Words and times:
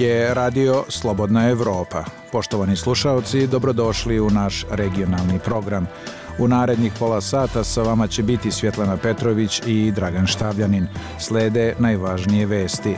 je 0.00 0.34
radio 0.34 0.84
Slobodna 0.88 1.48
Evropa. 1.48 2.04
Poštovani 2.32 2.76
slušaoci, 2.76 3.46
dobrodošli 3.46 4.20
u 4.20 4.30
naš 4.30 4.64
regionalni 4.70 5.38
program. 5.44 5.86
U 6.38 6.48
narednih 6.48 6.92
pola 6.98 7.20
sata 7.20 7.64
sa 7.64 7.82
vama 7.82 8.06
će 8.06 8.22
biti 8.22 8.50
Svjetlana 8.50 8.96
Petrović 8.96 9.62
i 9.66 9.92
Dragan 9.92 10.26
Štavljanin. 10.26 10.86
Slede 11.18 11.74
najvažnije 11.78 12.46
vesti. 12.46 12.96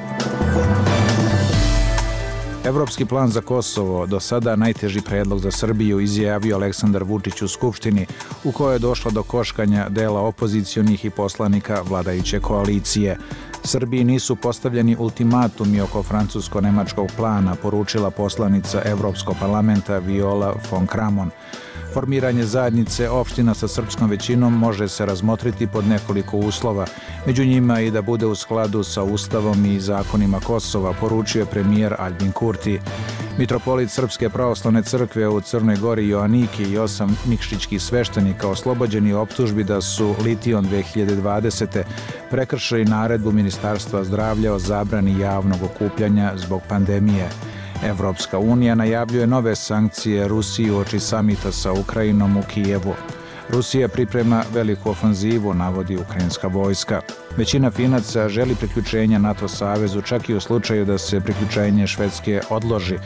Evropski 2.64 3.04
plan 3.04 3.28
za 3.28 3.40
Kosovo, 3.40 4.06
do 4.06 4.20
sada 4.20 4.56
najteži 4.56 5.00
predlog 5.00 5.40
za 5.40 5.50
Srbiju, 5.50 6.00
izjavio 6.00 6.56
Aleksandar 6.56 7.04
Vučić 7.04 7.42
u 7.42 7.48
Skupštini, 7.48 8.06
u 8.44 8.52
kojoj 8.52 8.74
je 8.74 8.78
došlo 8.78 9.10
do 9.10 9.22
koškanja 9.22 9.88
dela 9.88 10.20
opozicionih 10.20 11.04
i 11.04 11.10
poslanika 11.10 11.82
vladajuće 11.88 12.40
koalicije. 12.40 13.16
Srbiji 13.64 14.04
nisu 14.04 14.36
postavljeni 14.36 14.96
ultimatumi 14.98 15.80
oko 15.80 16.02
francusko-nemačkog 16.02 17.10
plana, 17.16 17.54
poručila 17.54 18.10
poslanica 18.10 18.82
Evropskog 18.84 19.36
parlamenta 19.40 19.98
Viola 19.98 20.54
von 20.70 20.86
Kramon. 20.86 21.30
Formiranje 21.94 22.44
zajednice 22.44 23.08
opština 23.08 23.54
sa 23.54 23.68
srpskom 23.68 24.10
većinom 24.10 24.58
može 24.58 24.88
se 24.88 25.06
razmotriti 25.06 25.66
pod 25.66 25.86
nekoliko 25.86 26.36
uslova, 26.36 26.86
među 27.26 27.44
njima 27.44 27.80
i 27.80 27.90
da 27.90 28.02
bude 28.02 28.26
u 28.26 28.34
skladu 28.34 28.82
sa 28.82 29.02
Ustavom 29.02 29.66
i 29.66 29.80
zakonima 29.80 30.40
Kosova, 30.40 30.94
poručio 31.00 31.40
je 31.40 31.46
premijer 31.46 31.94
Albin 31.98 32.32
Kurti. 32.32 32.80
Mitropolit 33.40 33.90
Srpske 33.90 34.28
pravoslavne 34.28 34.82
crkve 34.82 35.28
u 35.28 35.40
Crnoj 35.40 35.76
Gori 35.76 36.08
Joaniki 36.08 36.62
i 36.62 36.78
osam 36.78 37.16
nikšićkih 37.26 37.82
sveštenika 37.82 38.48
oslobođeni 38.48 39.12
optužbi 39.12 39.64
da 39.64 39.80
su 39.80 40.14
Lition 40.24 40.64
2020. 40.64 41.82
prekršali 42.30 42.84
naredbu 42.84 43.32
Ministarstva 43.32 44.04
zdravlja 44.04 44.52
o 44.54 44.58
zabrani 44.58 45.20
javnog 45.20 45.58
okupljanja 45.62 46.32
zbog 46.36 46.60
pandemije. 46.68 47.28
Evropska 47.84 48.38
unija 48.38 48.74
najavljuje 48.74 49.26
nove 49.26 49.56
sankcije 49.56 50.28
Rusiji 50.28 50.70
oči 50.70 51.00
samita 51.00 51.52
sa 51.52 51.72
Ukrajinom 51.72 52.36
u 52.36 52.42
Kijevu. 52.42 52.94
Rusija 53.52 53.88
priprema 53.88 54.42
veliku 54.54 54.90
ofanzivu, 54.90 55.54
navodi 55.54 55.96
ukrajinska 55.96 56.46
vojska. 56.46 57.00
Većina 57.36 57.70
Finaca 57.70 58.28
želi 58.28 58.54
priključenja 58.54 59.18
NATO 59.18 59.48
savezu 59.48 60.02
čak 60.02 60.28
i 60.28 60.34
u 60.34 60.40
slučaju 60.40 60.84
da 60.84 60.98
se 60.98 61.20
priključenje 61.20 61.86
Švedske 61.86 62.40
odloži, 62.50 62.98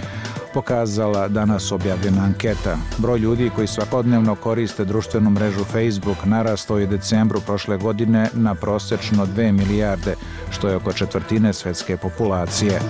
pokazala 0.54 1.28
danas 1.28 1.72
objavljena 1.72 2.22
anketa. 2.22 2.76
Broj 2.98 3.18
ljudi 3.18 3.50
koji 3.54 3.66
svakodnevno 3.66 4.34
koriste 4.34 4.84
društvenu 4.84 5.30
mrežu 5.30 5.64
Facebook 5.64 6.24
narastao 6.24 6.78
je 6.78 6.86
decembru 6.86 7.40
prošle 7.40 7.76
godine 7.76 8.28
na 8.32 8.54
prosečno 8.54 9.26
2 9.26 9.52
milijarde, 9.52 10.14
što 10.50 10.68
je 10.68 10.76
oko 10.76 10.92
četvrtine 10.92 11.52
svetske 11.52 11.96
populacije 11.96 12.80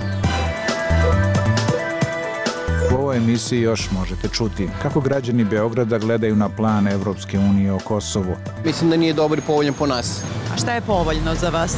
ovoj 3.15 3.25
emisiji 3.25 3.61
još 3.61 3.91
možete 3.91 4.29
čuti 4.29 4.69
kako 4.83 5.01
građani 5.01 5.45
Beograda 5.45 5.99
gledaju 5.99 6.37
na 6.37 6.49
plan 6.49 6.89
Evropske 6.89 7.39
unije 7.39 7.73
o 7.73 7.79
Kosovu. 7.79 8.37
Mislim 8.65 8.91
da 8.91 8.97
nije 8.97 9.13
dobar 9.13 9.39
i 9.39 9.43
povoljan 9.43 9.75
po 9.75 9.87
nas. 9.87 10.23
A 10.55 10.57
šta 10.57 10.75
je 10.75 10.81
povoljno 10.81 11.35
za 11.35 11.49
vas? 11.49 11.77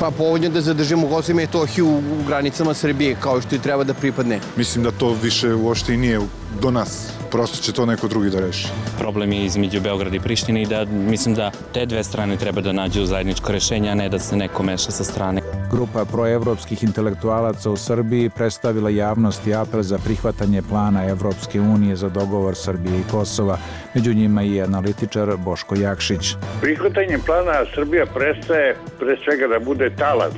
Pa 0.00 0.10
povoljno 0.10 0.48
da 0.48 0.60
zadržimo 0.60 1.08
Kosovo 1.08 1.32
i 1.32 1.42
Metohiju 1.42 1.86
u 1.86 2.24
granicama 2.26 2.74
Srbije 2.74 3.16
kao 3.20 3.40
što 3.40 3.54
i 3.54 3.58
treba 3.58 3.84
da 3.84 3.94
pripadne. 3.94 4.40
Mislim 4.56 4.84
da 4.84 4.90
to 4.90 5.16
više 5.22 5.54
uopšte 5.54 5.94
i 5.94 5.96
nije 5.96 6.20
do 6.60 6.70
nas 6.70 7.18
prosto 7.30 7.62
će 7.62 7.72
to 7.72 7.86
neko 7.86 8.08
drugi 8.08 8.30
da 8.30 8.40
reši. 8.40 8.68
Problem 8.98 9.32
je 9.32 9.44
između 9.44 9.80
Beograda 9.80 10.16
i 10.16 10.20
Prištine 10.20 10.62
i 10.62 10.66
da 10.66 10.84
mislim 10.84 11.34
da 11.34 11.50
te 11.74 11.86
dve 11.86 12.04
strane 12.04 12.36
treba 12.36 12.60
da 12.60 12.72
nađu 12.72 13.06
zajedničko 13.06 13.52
rešenje, 13.52 13.90
a 13.90 13.94
ne 13.94 14.08
da 14.08 14.18
se 14.18 14.36
neko 14.36 14.62
meša 14.62 14.90
sa 14.90 15.04
strane. 15.04 15.42
Grupa 15.70 16.04
proevropskih 16.04 16.82
intelektualaca 16.84 17.70
u 17.70 17.76
Srbiji 17.76 18.30
predstavila 18.30 18.90
javnosti 18.90 19.54
apel 19.54 19.82
za 19.82 19.98
prihvatanje 19.98 20.62
plana 20.62 21.08
Evropske 21.08 21.60
unije 21.60 21.96
za 21.96 22.08
dogovor 22.08 22.54
Srbije 22.56 23.00
i 23.00 23.10
Kosova, 23.10 23.58
među 23.94 24.14
njima 24.14 24.42
i 24.42 24.62
analitičar 24.62 25.36
Boško 25.36 25.74
Jakšić. 25.74 26.36
Prihvatanje 26.60 27.18
plana 27.26 27.64
Srbija 27.74 28.06
prestaje 28.06 28.76
pre 28.98 29.16
svega 29.24 29.46
da 29.46 29.58
bude 29.64 29.90
talac 29.90 30.34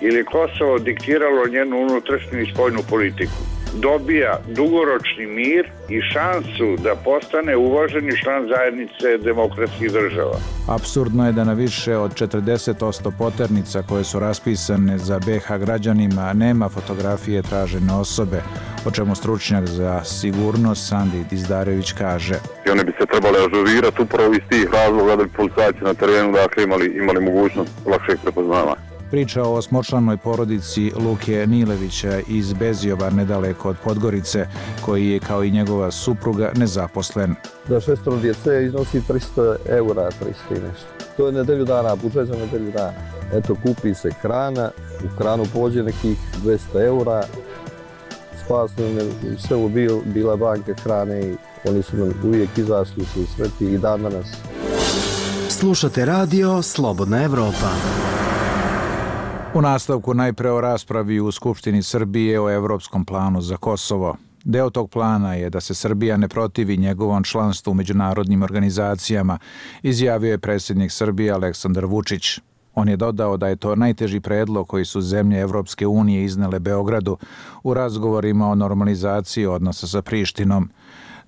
ili 0.00 0.24
Kosovo 0.24 0.78
diktiralo 0.78 1.48
njenu 1.52 1.76
unutrašnju 1.76 2.40
i 2.40 2.52
spojnu 2.52 2.80
politiku 2.90 3.59
dobija 3.74 4.40
dugoročni 4.48 5.26
mir 5.26 5.70
i 5.88 6.00
šansu 6.12 6.82
da 6.82 6.94
postane 7.04 7.56
uvaženi 7.56 8.16
član 8.16 8.48
zajednice 8.48 9.18
demokratskih 9.24 9.92
država. 9.92 10.36
Absurdno 10.68 11.26
je 11.26 11.32
da 11.32 11.44
na 11.44 11.52
više 11.52 11.96
od 11.96 12.14
40% 12.14 13.12
poternica 13.18 13.82
koje 13.82 14.04
su 14.04 14.18
raspisane 14.18 14.98
za 14.98 15.18
BH 15.18 15.56
građanima 15.60 16.32
nema 16.32 16.68
fotografije 16.68 17.42
tražene 17.42 17.92
osobe, 17.92 18.42
o 18.86 18.90
čemu 18.90 19.14
stručnjak 19.14 19.66
za 19.66 20.04
sigurnost 20.04 20.88
Sandi 20.88 21.24
Dizdarević 21.30 21.92
kaže. 21.92 22.34
I 22.66 22.70
one 22.70 22.84
bi 22.84 22.92
se 22.98 23.06
trebale 23.06 23.38
ažurirati 23.46 24.02
upravo 24.02 24.32
iz 24.32 24.42
tih 24.48 24.68
razloga 24.72 25.16
da 25.16 25.24
bi 25.24 25.30
policajci 25.30 25.84
na 25.84 25.94
terenu 25.94 26.32
dakle, 26.32 26.64
imali, 26.64 26.86
imali 26.86 27.20
mogućnost 27.20 27.70
lakšeg 27.86 28.18
prepoznavanja. 28.22 28.89
Priča 29.10 29.42
o 29.42 29.52
osmočlanoj 29.52 30.16
porodici 30.16 30.92
Luke 30.96 31.46
Nilevića 31.46 32.20
iz 32.28 32.52
Bezijova 32.52 33.10
nedaleko 33.10 33.68
od 33.68 33.76
Podgorice, 33.84 34.46
koji 34.84 35.08
je 35.08 35.20
kao 35.20 35.44
i 35.44 35.50
njegova 35.50 35.90
supruga 35.90 36.52
nezaposlen. 36.56 37.34
Za 37.68 37.80
šestoro 37.80 38.16
djece 38.16 38.64
iznosi 38.64 39.00
300 39.00 39.56
eura, 39.68 40.10
300 40.50 40.56
i 40.56 40.60
nešto. 40.60 40.86
To 41.16 41.26
je 41.26 41.32
nedelju 41.32 41.64
dana, 41.64 41.96
budžet 41.96 42.26
za 42.26 42.34
nedelju 42.34 42.70
dana. 42.70 42.92
Eto, 43.32 43.56
kupi 43.62 43.94
se 43.94 44.10
hrana, 44.22 44.70
u 45.04 45.08
hranu 45.18 45.44
pođe 45.52 45.82
nekih 45.82 46.18
200 46.44 46.58
eura, 46.86 47.24
spasno 48.44 48.84
sve 49.38 49.56
u 49.56 49.68
bil, 49.68 50.00
bila 50.04 50.36
banka 50.36 50.74
hrane 50.82 51.20
i 51.20 51.36
oni 51.68 51.82
su 51.82 51.96
nam 51.96 52.12
uvijek 52.24 52.58
izašli 52.58 53.04
su 53.04 53.26
sveti 53.36 53.64
i 53.64 53.78
dan 53.78 54.02
danas. 54.02 54.26
Slušate 55.48 56.04
radio 56.04 56.62
Slobodna 56.62 57.24
Evropa. 57.24 57.70
U 59.54 59.60
nastavku 59.60 60.14
najpre 60.14 60.50
o 60.50 60.60
raspravi 60.60 61.20
u 61.20 61.32
Skupštini 61.32 61.82
Srbije 61.82 62.40
o 62.40 62.50
evropskom 62.50 63.04
planu 63.04 63.40
za 63.40 63.56
Kosovo. 63.56 64.16
Deo 64.44 64.70
tog 64.70 64.90
plana 64.90 65.34
je 65.34 65.50
da 65.50 65.60
se 65.60 65.74
Srbija 65.74 66.16
ne 66.16 66.28
protivi 66.28 66.76
njegovom 66.76 67.24
članstvu 67.24 67.70
u 67.70 67.74
međunarodnim 67.74 68.42
organizacijama, 68.42 69.38
izjavio 69.82 70.30
je 70.30 70.38
predsjednik 70.38 70.92
Srbije 70.92 71.32
Aleksandar 71.32 71.86
Vučić. 71.86 72.38
On 72.74 72.88
je 72.88 72.96
dodao 72.96 73.36
da 73.36 73.48
je 73.48 73.56
to 73.56 73.76
najteži 73.76 74.20
predlog 74.20 74.68
koji 74.68 74.84
su 74.84 75.00
zemlje 75.00 75.40
Evropske 75.40 75.86
unije 75.86 76.24
iznele 76.24 76.58
Beogradu 76.58 77.16
u 77.62 77.74
razgovorima 77.74 78.48
o 78.48 78.54
normalizaciji 78.54 79.46
odnosa 79.46 79.86
sa 79.86 80.02
Prištinom. 80.02 80.70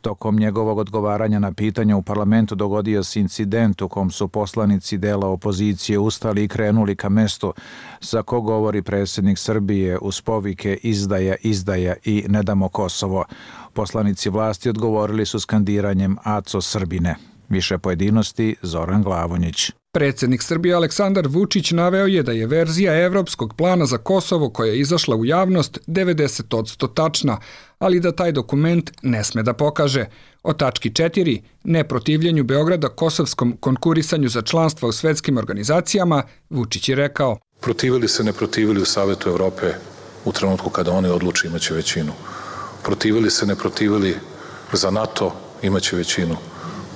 Tokom 0.03 0.37
njegovog 0.37 0.79
odgovaranja 0.79 1.39
na 1.39 1.53
pitanja 1.53 1.97
u 1.97 2.03
parlamentu 2.03 2.55
dogodio 2.55 3.03
se 3.03 3.21
incident 3.21 3.83
u 3.83 3.89
kom 3.89 4.11
su 4.11 4.29
poslanici 4.29 4.99
dela 4.99 5.29
opozicije 5.29 5.99
ustali 5.99 6.45
i 6.45 6.49
krenuli 6.49 6.97
ka 6.97 7.09
mestu 7.09 7.55
za 8.01 8.23
ko 8.23 8.41
govori 8.41 8.83
predsjednik 8.83 9.39
Srbije 9.39 9.99
uz 9.99 10.21
povike 10.21 10.79
izdaja, 10.83 11.35
izdaja 11.43 11.95
i 12.05 12.25
ne 12.29 12.43
damo 12.43 12.69
Kosovo. 12.69 13.25
Poslanici 13.73 14.31
vlasti 14.31 14.69
odgovorili 14.69 15.27
su 15.27 15.41
skandiranjem 15.41 16.17
Aco 16.23 16.61
Srbine. 16.61 17.32
Više 17.53 17.79
pojedinosti 17.79 18.57
Zoran 18.63 19.03
Glavonjić. 19.03 19.71
Predsednik 19.93 20.43
Srbije 20.43 20.75
Aleksandar 20.75 21.27
Vučić 21.29 21.71
naveo 21.71 22.07
je 22.07 22.23
da 22.23 22.33
je 22.33 22.47
verzija 22.47 23.05
Evropskog 23.05 23.55
plana 23.57 23.87
za 23.87 23.99
Kosovo 23.99 24.51
koja 24.51 24.73
je 24.73 24.81
izašla 24.81 25.17
u 25.17 25.25
javnost 25.25 25.79
90% 25.87 26.95
tačna, 26.95 27.39
ali 27.79 28.01
da 28.01 28.13
taj 28.13 28.33
dokument 28.33 28.91
ne 29.03 29.25
sme 29.25 29.43
da 29.43 29.53
pokaže. 29.53 30.07
O 30.43 30.53
tački 30.53 30.91
4, 30.91 31.41
neprotivljenju 31.65 32.45
Beograda 32.45 32.89
kosovskom 32.89 33.57
konkurisanju 33.61 34.29
za 34.29 34.43
članstva 34.43 34.89
u 34.89 34.93
svetskim 34.93 35.39
organizacijama, 35.39 36.23
Vučić 36.51 36.89
je 36.89 36.97
rekao. 36.97 37.39
Protivili 37.61 38.09
se, 38.09 38.25
ne 38.25 38.33
protivili 38.33 38.83
u 38.83 38.85
Savetu 38.85 39.29
Evrope 39.29 39.75
u 40.25 40.33
trenutku 40.33 40.71
kada 40.71 40.93
oni 40.93 41.09
odluči 41.09 41.47
imaće 41.47 41.75
većinu. 41.75 42.13
Protivili 42.83 43.31
se, 43.31 43.47
ne 43.47 43.57
protivili 43.57 44.17
za 44.73 44.91
NATO 44.91 45.35
imaće 45.63 45.97
većinu 45.97 46.37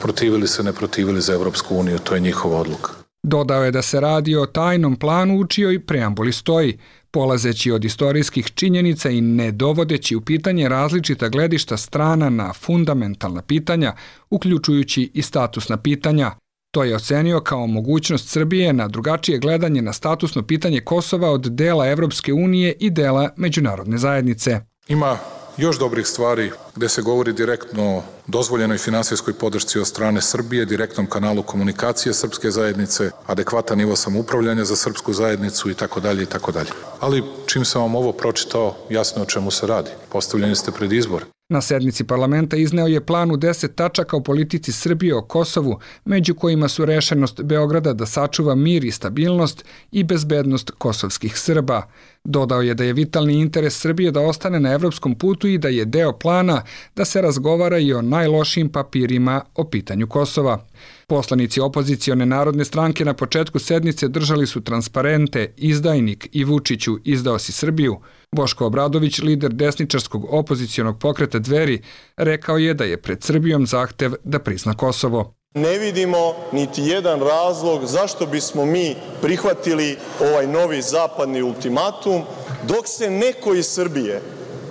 protivili 0.00 0.48
se, 0.48 0.62
ne 0.62 0.72
protivili 0.72 1.20
za 1.20 1.32
Evropsku 1.32 1.76
uniju, 1.76 1.98
to 1.98 2.14
je 2.14 2.20
njihova 2.20 2.60
odluka. 2.60 2.92
Dodao 3.22 3.64
je 3.64 3.70
da 3.70 3.82
se 3.82 4.00
radi 4.00 4.36
o 4.36 4.46
tajnom 4.46 4.96
planu 4.96 5.38
u 5.38 5.46
čijoj 5.46 5.86
preambuli 5.86 6.32
stoji, 6.32 6.78
polazeći 7.10 7.70
od 7.70 7.84
istorijskih 7.84 8.50
činjenica 8.54 9.10
i 9.10 9.20
ne 9.20 9.52
dovodeći 9.52 10.16
u 10.16 10.20
pitanje 10.20 10.68
različita 10.68 11.28
gledišta 11.28 11.76
strana 11.76 12.30
na 12.30 12.52
fundamentalna 12.52 13.42
pitanja, 13.42 13.94
uključujući 14.30 15.10
i 15.14 15.22
statusna 15.22 15.76
pitanja. 15.76 16.30
To 16.74 16.84
je 16.84 16.96
ocenio 16.96 17.40
kao 17.40 17.66
mogućnost 17.66 18.28
Srbije 18.28 18.72
na 18.72 18.88
drugačije 18.88 19.38
gledanje 19.38 19.82
na 19.82 19.92
statusno 19.92 20.42
pitanje 20.42 20.80
Kosova 20.80 21.30
od 21.30 21.46
dela 21.46 21.88
Evropske 21.88 22.32
unije 22.32 22.74
i 22.80 22.90
dela 22.90 23.30
međunarodne 23.36 23.98
zajednice. 23.98 24.60
Ima 24.88 25.18
još 25.56 25.78
dobrih 25.78 26.06
stvari 26.06 26.50
gde 26.76 26.88
se 26.88 27.02
govori 27.02 27.32
direktno 27.32 27.96
o 27.96 28.02
dozvoljenoj 28.26 28.78
finansijskoj 28.78 29.34
podršci 29.34 29.78
od 29.78 29.86
strane 29.86 30.22
Srbije, 30.22 30.64
direktnom 30.64 31.06
kanalu 31.06 31.42
komunikacije 31.42 32.14
srpske 32.14 32.50
zajednice, 32.50 33.10
adekvatan 33.26 33.78
nivo 33.78 33.96
samoupravljanja 33.96 34.64
za 34.64 34.76
srpsku 34.76 35.12
zajednicu 35.12 35.70
i 35.70 35.74
tako 35.74 36.00
dalje 36.00 36.22
i 36.22 36.26
tako 36.26 36.52
dalje. 36.52 36.70
Ali 37.00 37.24
čim 37.46 37.64
sam 37.64 37.82
vam 37.82 37.94
ovo 37.94 38.12
pročitao, 38.12 38.74
jasno 38.90 39.22
o 39.22 39.26
čemu 39.26 39.50
se 39.50 39.66
radi. 39.66 39.90
Postavljeni 40.08 40.56
ste 40.56 40.70
pred 40.70 40.92
izbor. 40.92 41.24
Na 41.48 41.60
sednici 41.60 42.04
parlamenta 42.04 42.56
izneo 42.56 42.86
je 42.86 43.06
plan 43.06 43.30
u 43.30 43.36
10 43.36 43.74
tačaka 43.74 44.16
o 44.16 44.22
politici 44.22 44.72
Srbije 44.72 45.14
o 45.14 45.22
Kosovu, 45.22 45.78
među 46.04 46.34
kojima 46.34 46.68
su 46.68 46.84
rešenost 46.84 47.42
Beograda 47.42 47.92
da 47.92 48.06
sačuva 48.06 48.54
mir 48.54 48.84
i 48.84 48.90
stabilnost 48.90 49.64
i 49.92 50.04
bezbednost 50.04 50.70
kosovskih 50.70 51.38
Srba. 51.38 51.82
Dodao 52.24 52.62
je 52.62 52.74
da 52.74 52.84
je 52.84 52.92
vitalni 52.92 53.40
interes 53.40 53.80
Srbije 53.80 54.10
da 54.10 54.20
ostane 54.20 54.60
na 54.60 54.72
evropskom 54.72 55.14
putu 55.14 55.48
i 55.48 55.58
da 55.58 55.68
je 55.68 55.84
deo 55.84 56.18
plana 56.18 56.62
da 56.96 57.04
se 57.04 57.22
razgovara 57.22 57.78
i 57.78 57.92
o 57.92 58.02
najlošijim 58.02 58.68
papirima 58.68 59.42
o 59.54 59.64
pitanju 59.64 60.06
Kosova. 60.06 60.64
Poslanici 61.06 61.60
opozicione 61.60 62.26
narodne 62.26 62.64
stranke 62.64 63.04
na 63.04 63.14
početku 63.14 63.58
sednice 63.58 64.08
držali 64.08 64.46
su 64.46 64.60
transparente 64.60 65.52
Izdajnik 65.56 66.28
i 66.32 66.44
Vučiću 66.44 66.98
izdao 67.04 67.38
si 67.38 67.52
Srbiju. 67.52 68.00
Boško 68.36 68.66
Obradović, 68.66 69.18
lider 69.18 69.52
desničarskog 69.52 70.26
opozicionog 70.34 70.98
pokreta 70.98 71.38
Dveri, 71.38 71.82
rekao 72.16 72.58
je 72.58 72.74
da 72.74 72.84
je 72.84 73.02
pred 73.02 73.22
Srbijom 73.22 73.66
zahtev 73.66 74.12
da 74.24 74.38
prizna 74.38 74.74
Kosovo. 74.74 75.34
Ne 75.54 75.78
vidimo 75.78 76.34
niti 76.52 76.82
jedan 76.82 77.20
razlog 77.20 77.86
zašto 77.86 78.26
bismo 78.26 78.64
mi 78.64 78.94
prihvatili 79.22 79.96
ovaj 80.20 80.46
novi 80.46 80.82
zapadni 80.82 81.42
ultimatum 81.42 82.22
dok 82.68 82.88
se 82.88 83.10
neko 83.10 83.54
iz 83.54 83.66
Srbije 83.66 84.22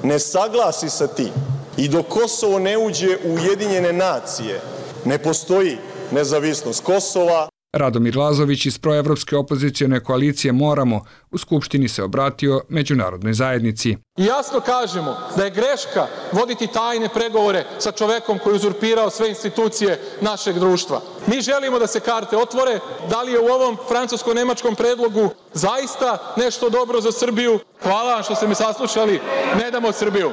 ne 0.04 0.20
saglasi 0.20 0.90
sa 0.90 1.08
tim 1.08 1.34
i 1.78 1.88
dok 1.88 2.08
Kosovo 2.08 2.60
ne 2.60 2.78
uđe 2.78 3.18
u 3.26 3.34
Ujedinjene 3.34 3.94
nacije, 3.94 4.62
ne 5.06 5.18
postoji 5.18 5.78
nezavisnost 6.12 6.84
Kosova. 6.84 7.50
Radomir 7.76 8.18
Lazović 8.18 8.66
iz 8.66 8.78
proevropske 8.78 9.38
opozicione 9.38 10.00
koalicije 10.00 10.52
Moramo 10.52 11.06
u 11.32 11.38
Skupštini 11.38 11.88
se 11.88 12.04
obratio 12.04 12.62
međunarodnoj 12.70 13.34
zajednici. 13.34 13.98
Jasno 14.18 14.60
kažemo 14.60 15.18
da 15.38 15.44
je 15.44 15.50
greška 15.50 16.08
voditi 16.32 16.68
tajne 16.68 17.10
pregovore 17.14 17.66
sa 17.80 17.92
čovekom 17.92 18.40
koji 18.40 18.54
je 18.54 18.56
uzurpirao 18.56 19.10
sve 19.10 19.30
institucije 19.30 20.00
našeg 20.22 20.60
društva. 20.60 21.02
Mi 21.28 21.42
želimo 21.42 21.80
da 21.80 21.88
se 21.88 22.00
karte 22.00 22.38
otvore, 22.38 22.80
da 23.10 23.22
li 23.22 23.32
je 23.32 23.40
u 23.40 23.54
ovom 23.54 23.78
francusko-nemačkom 23.90 24.76
predlogu 24.76 25.30
zaista 25.54 26.34
nešto 26.38 26.70
dobro 26.70 27.02
za 27.02 27.12
Srbiju. 27.12 27.60
Hvala 27.84 28.14
vam 28.14 28.24
što 28.24 28.36
ste 28.36 28.48
me 28.48 28.56
saslušali, 28.56 29.20
ne 29.60 29.72
damo 29.72 29.92
Srbiju. 29.92 30.32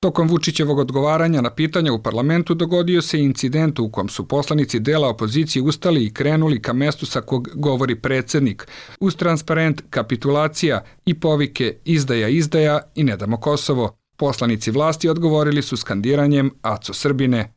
Tokom 0.00 0.28
Vučićevog 0.28 0.78
odgovaranja 0.78 1.40
na 1.40 1.50
pitanja 1.50 1.92
u 1.92 2.02
parlamentu 2.02 2.54
dogodio 2.54 3.02
se 3.02 3.20
incident 3.20 3.78
u 3.78 3.90
kom 3.90 4.08
su 4.08 4.28
poslanici 4.28 4.80
dela 4.80 5.08
opozicije 5.08 5.62
ustali 5.62 6.04
i 6.04 6.12
krenuli 6.12 6.62
ka 6.62 6.72
mestu 6.72 7.06
sa 7.06 7.20
kog 7.20 7.48
govori 7.54 7.94
predsednik, 7.94 8.68
uz 9.00 9.16
transparent 9.16 9.82
kapitulacija 9.90 10.84
i 11.06 11.20
povike 11.20 11.76
izdaja 11.84 12.28
izdaja 12.28 12.80
i 12.94 13.04
ne 13.04 13.16
damo 13.16 13.36
Kosovo. 13.36 13.96
Poslanici 14.16 14.70
vlasti 14.70 15.08
odgovorili 15.08 15.62
su 15.62 15.76
skandiranjem 15.76 16.50
Aco 16.62 16.94
Srbine. 16.94 17.52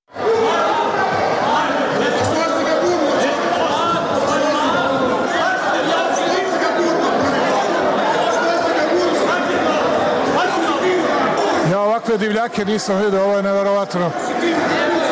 Ovakve 12.02 12.28
divljake 12.28 12.66
nisam 12.66 13.02
vidio, 13.04 13.24
ovo 13.24 13.38
je 13.38 13.44
neverovatno. 13.44 14.12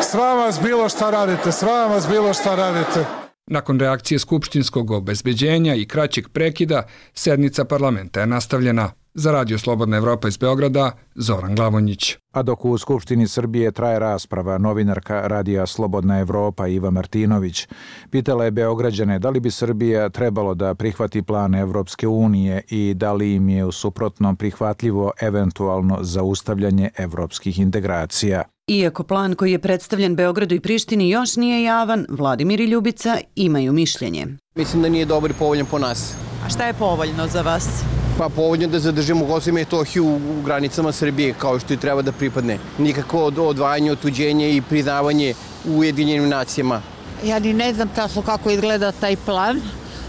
Sram 0.02 0.38
vas 0.38 0.60
bilo 0.62 0.88
šta 0.88 1.10
radite, 1.10 1.52
sram 1.52 1.90
vas 1.90 2.08
bilo 2.08 2.34
šta 2.34 2.54
radite. 2.54 3.04
Nakon 3.46 3.80
reakcije 3.80 4.18
skupštinskog 4.18 4.90
obezbeđenja 4.90 5.74
i 5.74 5.86
kraćeg 5.86 6.28
prekida, 6.28 6.82
sednica 7.14 7.64
parlamenta 7.64 8.20
je 8.20 8.26
nastavljena. 8.26 8.92
Za 9.14 9.32
Radio 9.32 9.58
Slobodna 9.58 9.96
Evropa 9.96 10.28
iz 10.28 10.36
Beograda, 10.36 10.92
Zoran 11.14 11.54
Glavonjić. 11.54 12.16
A 12.32 12.42
dok 12.42 12.64
u 12.64 12.78
Skupštini 12.78 13.28
Srbije 13.28 13.72
traje 13.72 13.98
rasprava, 13.98 14.58
novinarka 14.58 15.20
Radija 15.26 15.66
Slobodna 15.66 16.18
Evropa 16.18 16.66
Iva 16.66 16.90
Martinović 16.90 17.68
pitala 18.10 18.44
je 18.44 18.50
Beograđane 18.50 19.18
da 19.18 19.30
li 19.30 19.40
bi 19.40 19.50
Srbija 19.50 20.08
trebalo 20.08 20.54
da 20.54 20.74
prihvati 20.74 21.22
plan 21.22 21.54
Evropske 21.54 22.08
unije 22.08 22.62
i 22.68 22.94
da 22.94 23.12
li 23.12 23.34
im 23.34 23.48
je 23.48 23.64
u 23.64 23.72
suprotnom 23.72 24.36
prihvatljivo 24.36 25.12
eventualno 25.20 25.98
zaustavljanje 26.00 26.90
evropskih 26.96 27.58
integracija. 27.58 28.42
Iako 28.68 29.02
plan 29.02 29.34
koji 29.34 29.52
je 29.52 29.58
predstavljen 29.58 30.16
Beogradu 30.16 30.54
i 30.54 30.60
Prištini 30.60 31.10
još 31.10 31.36
nije 31.36 31.62
javan, 31.62 32.06
Vladimir 32.08 32.60
i 32.60 32.64
Ljubica 32.64 33.18
imaju 33.34 33.72
mišljenje. 33.72 34.26
Mislim 34.54 34.82
da 34.82 34.88
nije 34.88 35.06
dobar 35.06 35.30
i 35.30 35.34
povoljan 35.34 35.66
po 35.66 35.78
nas. 35.78 36.14
A 36.46 36.48
šta 36.48 36.66
je 36.66 36.72
povoljno 36.72 37.26
za 37.26 37.42
vas? 37.42 37.84
Pa 38.20 38.28
povoljno 38.28 38.66
da 38.68 38.78
zadržimo 38.78 39.26
Kosovo 39.26 39.50
i 39.50 39.52
Metohiju 39.52 40.04
u 40.04 40.42
granicama 40.44 40.92
Srbije 40.92 41.34
kao 41.38 41.58
što 41.58 41.74
i 41.74 41.76
treba 41.76 42.02
da 42.02 42.12
pripadne. 42.12 42.58
Nikako 42.78 43.22
odvajanje, 43.24 43.92
otuđenje 43.92 44.50
i 44.56 44.62
priznavanje 44.62 45.34
u 45.64 45.78
Ujedinjenim 45.78 46.28
nacijama. 46.28 46.82
Ja 47.24 47.38
ni 47.38 47.52
ne 47.52 47.74
znam 47.74 47.88
tačno 47.88 48.22
kako 48.22 48.50
izgleda 48.50 48.92
taj 48.92 49.16
plan. 49.16 49.60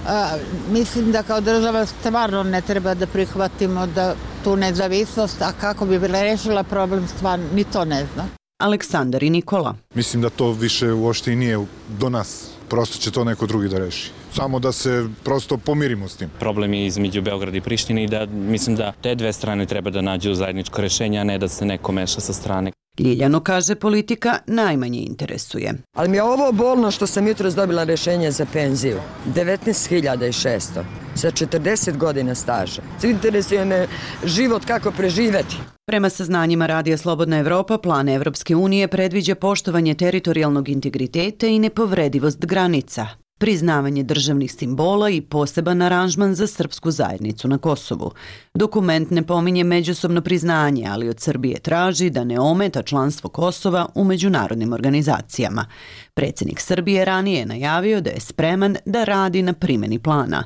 A, 0.08 0.30
mislim 0.72 1.12
da 1.12 1.24
kao 1.24 1.42
država 1.42 1.86
stvarno 1.86 2.44
ne 2.44 2.62
treba 2.62 2.94
da 2.94 3.08
prihvatimo 3.08 3.88
da 3.88 4.16
tu 4.44 4.56
nezavisnost, 4.56 5.42
a 5.42 5.52
kako 5.62 5.86
bi 5.86 6.00
bila 6.00 6.22
rešila 6.22 6.64
problem 6.64 7.08
stvarno, 7.08 7.46
ni 7.54 7.64
to 7.64 7.86
ne 7.86 8.06
znam. 8.14 8.32
Aleksandar 8.62 9.24
i 9.24 9.30
Nikola. 9.30 9.76
Mislim 9.96 10.22
da 10.22 10.30
to 10.30 10.52
više 10.52 10.92
uopšte 10.94 11.34
i 11.34 11.36
nije 11.36 11.66
do 11.88 12.10
nas. 12.10 12.48
Prosto 12.70 12.98
će 12.98 13.12
to 13.12 13.24
neko 13.24 13.48
drugi 13.48 13.70
da 13.70 13.78
reši. 13.78 14.12
Samo 14.34 14.60
da 14.60 14.72
se 14.72 15.08
prosto 15.24 15.58
pomirimo 15.58 16.08
s 16.08 16.16
tim. 16.16 16.30
Problem 16.40 16.74
je 16.74 16.86
između 16.86 17.22
Beograda 17.22 17.58
i 17.58 17.62
Prištine 17.62 18.04
i 18.04 18.08
da 18.08 18.26
mislim 18.26 18.76
da 18.76 18.94
te 19.02 19.16
dve 19.16 19.34
strane 19.34 19.66
treba 19.66 19.90
da 19.90 20.02
nađu 20.02 20.34
zajedničko 20.34 20.82
rešenje, 20.82 21.20
a 21.20 21.24
ne 21.24 21.38
da 21.38 21.48
se 21.48 21.66
neko 21.66 21.92
meša 21.92 22.20
sa 22.20 22.34
strane. 22.34 22.72
Ljiljano 23.00 23.40
kaže 23.40 23.76
politika 23.76 24.40
najmanje 24.48 25.00
interesuje. 25.00 25.74
Ali 25.96 26.10
mi 26.10 26.18
je 26.18 26.24
ovo 26.24 26.52
bolno 26.52 26.92
što 26.92 27.08
sam 27.08 27.28
jutro 27.28 27.52
dobila 27.52 27.84
rešenje 27.84 28.32
za 28.32 28.46
penziju. 28.54 28.98
19.600 29.36 30.84
sa 31.16 31.32
40 31.32 31.98
godina 31.98 32.36
staža. 32.36 32.82
Interesuje 33.04 33.66
me 33.66 33.88
život 34.26 34.66
kako 34.66 34.92
preživeti. 34.92 35.56
Prema 35.86 36.10
saznanjima 36.10 36.66
Radija 36.66 36.98
Slobodna 36.98 37.38
Evropa, 37.38 37.78
plan 37.78 38.10
Evropske 38.10 38.56
unije 38.56 38.88
predviđa 38.88 39.36
poštovanje 39.36 39.94
teritorijalnog 39.94 40.70
integriteta 40.70 41.48
i 41.48 41.60
nepovredivost 41.60 42.46
granica, 42.46 43.08
priznavanje 43.42 44.04
državnih 44.04 44.54
simbola 44.54 45.10
i 45.10 45.22
poseban 45.22 45.82
aranžman 45.82 46.36
za 46.36 46.48
srpsku 46.48 46.92
zajednicu 46.92 47.48
na 47.48 47.58
Kosovu. 47.58 48.12
Dokument 48.54 49.12
ne 49.12 49.24
pominje 49.24 49.64
međusobno 49.64 50.22
priznanje, 50.22 50.88
ali 50.90 51.10
od 51.10 51.20
Srbije 51.20 51.60
traži 51.60 52.10
da 52.10 52.24
ne 52.24 52.40
ometa 52.40 52.84
članstvo 52.84 53.30
Kosova 53.30 53.90
u 53.96 54.04
međunarodnim 54.04 54.74
organizacijama. 54.74 55.66
Predsednik 56.14 56.60
Srbije 56.60 57.06
ranije 57.06 57.40
je 57.40 57.46
najavio 57.46 58.02
da 58.02 58.10
je 58.10 58.20
spreman 58.20 58.78
da 58.86 59.04
radi 59.04 59.42
na 59.42 59.54
primjeni 59.54 60.00
plana. 60.00 60.44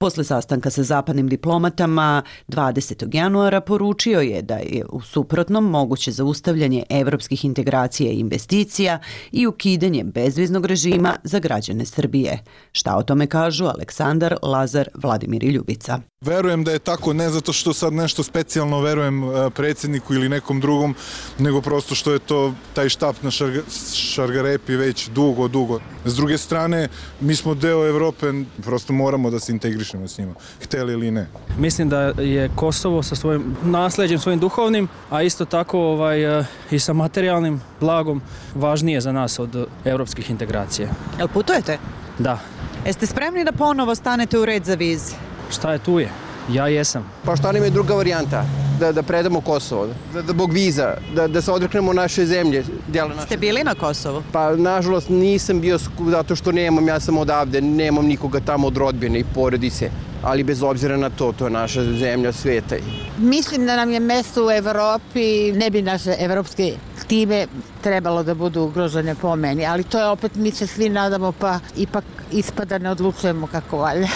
Posle 0.00 0.24
sastanka 0.24 0.70
sa 0.70 0.82
zapadnim 0.82 1.28
diplomatama 1.28 2.22
20. 2.48 3.16
januara 3.16 3.60
poručio 3.60 4.20
je 4.20 4.42
da 4.42 4.54
je 4.54 4.84
u 4.90 5.00
suprotnom 5.00 5.64
moguće 5.70 6.12
zaustavljanje 6.12 6.84
evropskih 6.90 7.44
integracija 7.44 8.10
i 8.10 8.18
investicija 8.18 8.98
i 9.32 9.46
ukidanje 9.46 10.04
bezviznog 10.04 10.66
režima 10.66 11.16
za 11.24 11.38
građane 11.38 11.86
Srbije. 11.86 12.44
Šta 12.72 12.96
o 12.96 13.02
tome 13.02 13.26
kažu 13.26 13.64
Aleksandar, 13.64 14.36
Lazar, 14.42 14.88
Vladimir 14.94 15.44
i 15.44 15.48
Ljubica? 15.48 16.00
Verujem 16.20 16.64
da 16.64 16.72
je 16.72 16.78
tako 16.78 17.12
ne 17.12 17.30
zato 17.30 17.52
što 17.52 17.72
sad 17.72 17.92
nešto 17.92 18.22
specijalno 18.22 18.80
verujem 18.80 19.24
e, 19.24 19.50
predsjedniku 19.50 20.14
ili 20.14 20.28
nekom 20.28 20.60
drugom, 20.60 20.94
nego 21.38 21.60
prosto 21.60 21.94
što 21.94 22.12
je 22.12 22.18
to 22.18 22.54
taj 22.74 22.88
štap 22.88 23.22
na 23.22 23.30
šarga, 23.30 23.60
šargarepi 23.94 24.76
već 24.76 25.08
dugo, 25.08 25.48
dugo. 25.48 25.80
S 26.04 26.16
druge 26.16 26.38
strane, 26.38 26.88
mi 27.20 27.36
smo 27.36 27.54
deo 27.54 27.88
Evrope, 27.88 28.26
prosto 28.62 28.92
moramo 28.92 29.30
da 29.30 29.40
se 29.40 29.52
integrišemo 29.52 29.87
s 30.08 30.18
njima, 30.18 30.34
hteli 30.62 30.92
ili 30.92 31.10
ne. 31.10 31.26
Mislim 31.58 31.88
da 31.88 32.00
je 32.00 32.50
Kosovo 32.54 33.02
sa 33.02 33.16
svojim 33.16 33.56
nasleđem, 33.64 34.18
svojim 34.18 34.40
duhovnim, 34.40 34.88
a 35.10 35.22
isto 35.22 35.44
tako 35.44 35.80
ovaj, 35.80 36.40
e, 36.40 36.44
i 36.70 36.78
sa 36.78 36.92
materijalnim 36.92 37.60
blagom 37.80 38.22
važnije 38.54 39.00
za 39.00 39.12
nas 39.12 39.38
od 39.38 39.66
evropskih 39.84 40.30
integracija. 40.30 40.88
Jel 41.18 41.28
putujete? 41.28 41.78
Da. 42.18 42.38
Jeste 42.86 43.06
spremni 43.06 43.44
da 43.44 43.52
ponovo 43.52 43.94
stanete 43.94 44.38
u 44.38 44.44
red 44.44 44.64
za 44.64 44.74
vize? 44.74 45.14
Šta 45.50 45.72
je 45.72 45.78
tu 45.78 45.98
je? 45.98 46.10
Ja 46.52 46.68
jesam. 46.68 47.10
Pa 47.24 47.36
šta 47.36 47.52
nam 47.52 47.64
je 47.64 47.70
druga 47.70 47.94
varijanta? 47.94 48.44
Da, 48.78 48.92
da 48.92 49.02
predamo 49.02 49.40
Kosovo, 49.40 49.88
da, 50.14 50.22
da 50.22 50.32
bog 50.32 50.52
viza, 50.52 50.94
da, 51.14 51.26
da 51.28 51.42
se 51.42 51.52
odreknemo 51.52 51.92
naše 51.92 52.26
zemlje. 52.26 52.64
Djela 52.88 53.08
naše. 53.08 53.26
Ste 53.26 53.36
bili 53.36 53.64
na 53.64 53.74
Kosovu? 53.74 54.22
Pa 54.32 54.56
nažalost 54.56 55.08
nisam 55.08 55.60
bio 55.60 55.78
zato 56.10 56.36
što 56.36 56.52
nemam, 56.52 56.88
ja 56.88 57.00
sam 57.00 57.18
odavde, 57.18 57.60
nemam 57.60 58.06
nikoga 58.06 58.40
tamo 58.40 58.66
od 58.66 58.76
rodbine 58.76 59.18
i 59.18 59.24
porodice. 59.34 59.90
ali 60.22 60.44
bez 60.44 60.62
obzira 60.62 60.96
na 60.96 61.10
to, 61.10 61.32
to 61.32 61.44
je 61.44 61.50
naša 61.50 61.84
zemlja 61.84 62.32
sveta. 62.32 62.76
Mislim 63.18 63.66
da 63.66 63.76
nam 63.76 63.90
je 63.90 64.00
mesto 64.00 64.46
u 64.46 64.50
Evropi, 64.50 65.52
ne 65.52 65.70
bi 65.70 65.82
naše 65.82 66.14
evropske 66.18 66.72
time 67.06 67.46
trebalo 67.82 68.22
da 68.22 68.34
budu 68.34 68.62
ugrožene 68.62 69.14
po 69.14 69.36
meni, 69.36 69.66
ali 69.66 69.84
to 69.84 69.98
je 69.98 70.06
opet 70.06 70.34
mi 70.34 70.50
se 70.50 70.66
svi 70.66 70.88
nadamo 70.88 71.32
pa 71.32 71.58
ipak 71.76 72.04
ispada 72.32 72.78
ne 72.78 72.90
odlučujemo 72.90 73.46
kako 73.46 73.78
valja. 73.78 74.08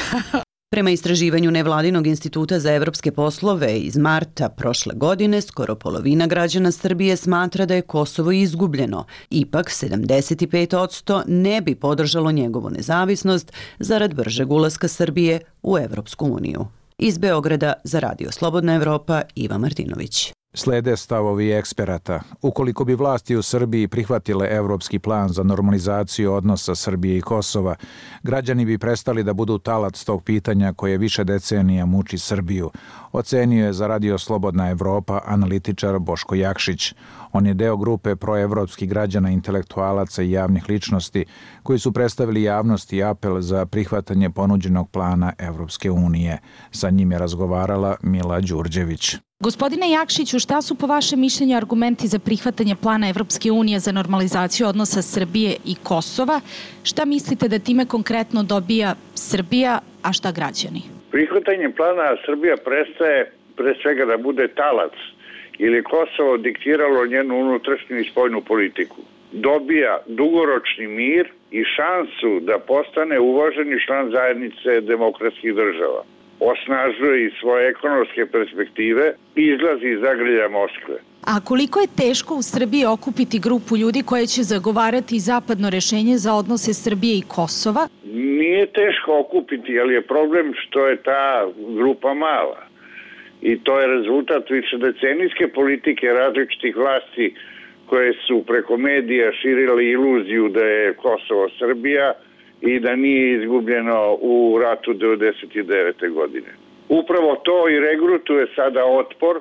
Prema 0.73 0.91
istraživanju 0.91 1.51
Nevladinog 1.51 2.07
instituta 2.07 2.59
za 2.59 2.73
evropske 2.73 3.13
poslove 3.13 3.79
iz 3.79 3.97
marta 3.97 4.49
prošle 4.49 4.95
godine, 4.95 5.41
skoro 5.41 5.75
polovina 5.75 6.27
građana 6.27 6.73
Srbije 6.73 7.17
smatra 7.17 7.67
da 7.67 7.75
je 7.75 7.83
Kosovo 7.83 8.33
izgubljeno. 8.33 9.05
Ipak 9.31 9.71
75% 9.71 11.23
ne 11.27 11.61
bi 11.61 11.75
podržalo 11.75 12.33
njegovu 12.33 12.71
nezavisnost 12.71 13.53
zarad 13.79 14.15
bržeg 14.15 14.53
ulaska 14.53 14.89
Srbije 14.89 15.41
u 15.63 15.79
Evropsku 15.79 16.27
uniju. 16.27 16.67
Iz 16.99 17.19
Beograda 17.19 17.73
za 17.85 17.99
Radio 17.99 18.33
Slobodna 18.33 18.75
Evropa 18.75 19.23
Iva 19.35 19.59
Martinović. 19.59 20.33
Slede 20.55 20.97
stavovi 20.97 21.53
eksperata. 21.53 22.21
Ukoliko 22.43 22.85
bi 22.85 22.95
vlasti 22.95 23.37
u 23.37 23.43
Srbiji 23.43 23.89
prihvatile 23.89 24.49
evropski 24.51 24.99
plan 24.99 25.29
za 25.29 25.43
normalizaciju 25.43 26.33
odnosa 26.33 26.75
Srbije 26.75 27.19
i 27.19 27.21
Kosova, 27.21 27.75
građani 28.23 28.65
bi 28.65 28.79
prestali 28.79 29.25
da 29.25 29.33
budu 29.33 29.59
talac 29.59 30.05
tog 30.05 30.25
pitanja 30.25 30.73
koje 30.73 30.99
više 30.99 31.25
decenija 31.25 31.87
muči 31.87 32.19
Srbiju, 32.19 32.71
ocenio 33.13 33.67
je 33.67 33.73
za 33.73 33.87
Radio 33.87 34.19
Slobodna 34.19 34.71
Evropa 34.71 35.21
analitičar 35.25 35.99
Boško 35.99 36.35
Jakšić. 36.35 36.95
On 37.33 37.47
je 37.47 37.55
deo 37.55 37.77
grupe 37.77 38.17
proevropskih 38.17 38.89
građana, 38.89 39.31
intelektualaca 39.31 40.23
i 40.23 40.31
javnih 40.31 40.69
ličnosti 40.69 41.25
koji 41.63 41.79
su 41.79 41.93
predstavili 41.93 42.43
javnosti 42.43 43.05
apel 43.05 43.41
za 43.41 43.67
prihvatanje 43.67 44.31
ponuđenog 44.31 44.91
plana 44.91 45.33
Evropske 45.39 45.91
unije. 45.91 46.39
Sa 46.71 46.91
njim 46.91 47.13
je 47.13 47.19
razgovarala 47.19 47.97
Mila 48.03 48.41
Đurđević. 48.41 49.17
Gospodine 49.43 49.91
Jakšiću, 49.91 50.39
šta 50.39 50.63
su 50.63 50.75
po 50.75 50.87
vašem 50.87 51.21
mišljenju 51.21 51.57
argumenti 51.57 52.07
za 52.07 52.19
prihvatanje 52.19 52.75
plana 52.83 53.09
Evropske 53.09 53.51
unije 53.51 53.79
za 53.79 53.93
normalizaciju 53.93 54.67
odnosa 54.69 55.03
Srbije 55.03 55.57
i 55.65 55.75
Kosova? 55.83 56.41
Šta 56.85 57.05
mislite 57.05 57.49
da 57.49 57.59
time 57.59 57.87
konkretno 57.87 58.43
dobija 58.43 58.95
Srbija, 59.15 59.79
a 60.03 60.13
šta 60.13 60.33
građani? 60.33 60.83
Prihvatanje 61.11 61.71
plana 61.77 62.17
Srbija 62.27 62.57
prestaje 62.57 63.33
pre 63.57 63.75
svega 63.83 64.05
da 64.05 64.17
bude 64.17 64.49
talac 64.49 64.95
ili 65.59 65.83
Kosovo 65.83 66.37
diktiralo 66.37 67.07
njenu 67.07 67.41
unutrašnju 67.41 67.99
i 67.99 68.09
spojnu 68.11 68.41
politiku. 68.41 68.97
Dobija 69.33 69.99
dugoročni 70.07 70.87
mir 70.87 71.27
i 71.51 71.65
šansu 71.77 72.41
da 72.41 72.59
postane 72.59 73.21
uvaženi 73.21 73.85
član 73.87 74.11
zajednice 74.11 74.81
demokratskih 74.81 75.55
država 75.55 76.03
osnažuje 76.51 77.27
i 77.27 77.35
svoje 77.41 77.69
ekonomske 77.71 78.27
perspektive 78.27 79.15
i 79.37 79.43
izlazi 79.55 79.89
iz 79.89 80.01
zagrlja 80.01 80.49
Moskve. 80.49 80.97
A 81.27 81.41
koliko 81.41 81.81
je 81.81 81.95
teško 81.97 82.35
u 82.35 82.43
Srbiji 82.43 82.85
okupiti 82.87 83.39
grupu 83.39 83.77
ljudi 83.77 84.03
koje 84.03 84.27
će 84.27 84.43
zagovarati 84.43 85.19
zapadno 85.19 85.71
rešenje 85.71 86.17
za 86.17 86.35
odnose 86.35 86.75
Srbije 86.75 87.15
i 87.19 87.29
Kosova? 87.29 87.89
Nije 88.15 88.67
teško 88.67 89.19
okupiti, 89.21 89.81
ali 89.81 89.95
je 89.95 90.03
problem 90.15 90.53
što 90.63 90.87
je 90.87 90.97
ta 90.97 91.47
grupa 91.79 92.15
mala. 92.15 92.63
I 93.43 93.59
to 93.65 93.81
je 93.81 93.87
rezultat 93.87 94.51
više 94.51 94.77
decenijske 94.79 95.49
politike 95.49 96.07
različitih 96.07 96.77
vlasti 96.77 97.35
koje 97.87 98.13
su 98.27 98.45
preko 98.47 98.77
medija 98.77 99.33
širile 99.33 99.85
iluziju 99.85 100.49
da 100.49 100.65
je 100.65 100.95
Kosovo 100.95 101.49
Srbija, 101.59 102.13
i 102.63 102.81
da 102.81 102.97
nije 102.97 103.43
izgubljeno 103.43 104.19
u 104.21 104.59
ratu 104.63 104.95
99. 104.95 106.11
godine. 106.11 106.49
Upravo 106.89 107.37
to 107.45 107.69
i 107.69 107.81
regrutuje 107.81 108.47
sada 108.57 108.85
otpor 108.85 109.41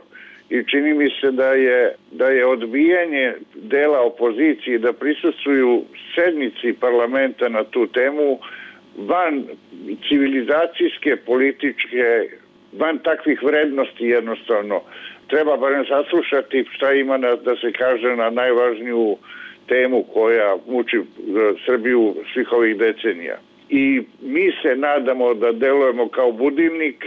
i 0.49 0.63
čini 0.71 0.93
mi 0.93 1.09
se 1.21 1.31
da 1.31 1.47
je, 1.47 1.95
da 2.11 2.27
je 2.27 2.45
odbijanje 2.45 3.33
dela 3.55 3.99
opozicije 4.01 4.79
da 4.79 4.93
prisustuju 4.93 5.83
sednici 6.15 6.73
parlamenta 6.79 7.49
na 7.49 7.63
tu 7.63 7.87
temu 7.87 8.39
van 8.97 9.43
civilizacijske, 10.09 11.15
političke, 11.15 12.29
van 12.79 12.97
takvih 12.97 13.43
vrednosti 13.43 14.05
jednostavno. 14.05 14.81
Treba 15.27 15.57
barem 15.57 15.85
saslušati 15.85 16.65
šta 16.71 16.93
ima 16.93 17.17
na, 17.17 17.35
da 17.35 17.55
se 17.55 17.71
kaže 17.71 18.15
na 18.15 18.29
najvažniju 18.29 19.17
temu 19.67 20.03
koja 20.13 20.57
muči 20.67 20.97
e, 20.97 21.03
Srbiju 21.65 22.15
svih 22.33 22.51
ovih 22.51 22.77
decenija. 22.77 23.37
I 23.69 24.01
mi 24.21 24.51
se 24.61 24.75
nadamo 24.75 25.33
da 25.33 25.51
delujemo 25.51 26.07
kao 26.07 26.31
budilnik 26.31 27.05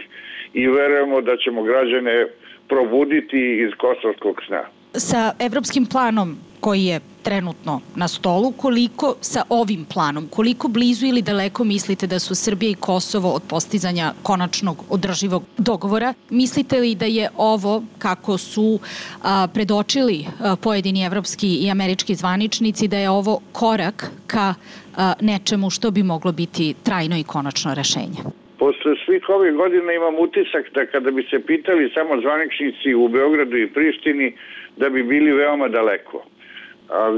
i 0.53 0.67
verujemo 0.67 1.21
da 1.21 1.37
ćemo 1.37 1.63
građane 1.63 2.27
probuditi 2.69 3.63
iz 3.67 3.71
kosovskog 3.79 4.43
sna. 4.47 4.63
Sa 4.93 5.33
evropskim 5.41 5.87
planom 5.87 6.37
koji 6.65 6.85
je 6.85 7.01
trenutno 7.23 7.81
na 7.97 8.09
stolu, 8.09 8.53
koliko 8.53 9.15
sa 9.21 9.43
ovim 9.49 9.85
planom, 9.95 10.29
koliko 10.31 10.69
blizu 10.69 11.07
ili 11.07 11.23
daleko 11.23 11.65
mislite 11.65 12.07
da 12.07 12.19
su 12.19 12.35
Srbija 12.35 12.71
i 12.71 12.81
Kosovo 12.81 13.29
od 13.39 13.43
postizanja 13.51 14.13
konačnog 14.23 14.77
održivog 14.91 15.43
dogovora? 15.59 16.15
Mislite 16.31 16.81
li 16.81 16.95
da 16.95 17.05
je 17.05 17.29
ovo, 17.37 17.83
kako 17.99 18.39
su 18.39 18.79
a, 19.23 19.47
predočili 19.55 20.25
a, 20.25 20.57
pojedini 20.57 21.05
evropski 21.05 21.51
i 21.65 21.71
američki 21.71 22.15
zvaničnici, 22.15 22.89
da 22.89 22.99
je 22.99 23.11
ovo 23.11 23.41
korak 23.53 24.11
ka 24.27 24.55
a, 24.97 25.13
nečemu 25.21 25.71
što 25.71 25.91
bi 25.91 26.03
moglo 26.03 26.33
biti 26.33 26.75
trajno 26.85 27.17
i 27.19 27.25
konačno 27.25 27.75
rešenje? 27.75 28.21
Posle 28.59 28.93
svih 29.05 29.29
ovih 29.29 29.53
godina 29.55 29.93
imam 29.93 30.15
utisak 30.19 30.65
da 30.75 30.87
kada 30.87 31.11
bi 31.11 31.23
se 31.31 31.47
pitali 31.47 31.93
samo 31.95 32.21
zvaničnici 32.21 32.95
u 32.95 33.09
Beogradu 33.09 33.57
i 33.57 33.73
Prištini, 33.75 34.37
da 34.77 34.89
bi 34.89 35.03
bili 35.03 35.33
veoma 35.33 35.69
daleko 35.69 36.25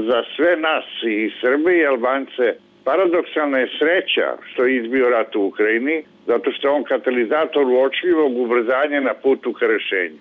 za 0.07 0.23
sve 0.35 0.57
nas 0.57 0.85
i 1.03 1.31
Srbe 1.41 1.77
i 1.77 1.85
Albance 1.85 2.55
paradoksalna 2.83 3.57
je 3.59 3.69
sreća 3.79 4.37
što 4.47 4.65
je 4.65 4.75
izbio 4.75 5.09
rat 5.09 5.35
u 5.35 5.41
Ukrajini, 5.41 6.03
zato 6.27 6.51
što 6.51 6.67
je 6.67 6.71
on 6.71 6.83
katalizator 6.83 7.65
uočljivog 7.67 8.37
ubrzanja 8.37 8.99
na 8.99 9.13
putu 9.13 9.53
ka 9.53 9.67
rešenju. 9.67 10.19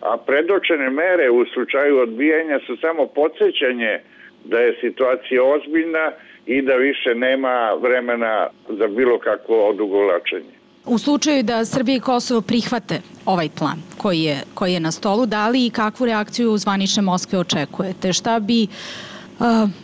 A 0.00 0.16
predočene 0.26 0.90
mere 0.90 1.30
u 1.30 1.44
slučaju 1.46 1.98
odbijanja 1.98 2.58
su 2.66 2.76
samo 2.76 3.06
podsjećanje 3.06 3.98
da 4.44 4.58
je 4.58 4.76
situacija 4.80 5.42
ozbiljna 5.44 6.12
i 6.46 6.62
da 6.62 6.74
više 6.74 7.14
nema 7.14 7.72
vremena 7.80 8.46
za 8.68 8.86
bilo 8.86 9.18
kakvo 9.18 9.68
odugovlačenje. 9.68 10.57
U 10.90 10.98
slučaju 10.98 11.42
da 11.42 11.64
Srbija 11.64 11.96
i 11.96 12.00
Kosovo 12.00 12.40
prihvate 12.40 13.00
ovaj 13.26 13.48
plan 13.58 13.78
koji 13.98 14.20
je, 14.20 14.36
koji 14.54 14.72
je 14.72 14.80
na 14.80 14.92
stolu, 14.92 15.26
da 15.26 15.48
li 15.48 15.66
i 15.66 15.70
kakvu 15.70 16.06
reakciju 16.06 16.56
zvanične 16.56 17.02
Moskve 17.02 17.38
očekujete? 17.38 18.12
Šta 18.12 18.40
bi, 18.40 18.66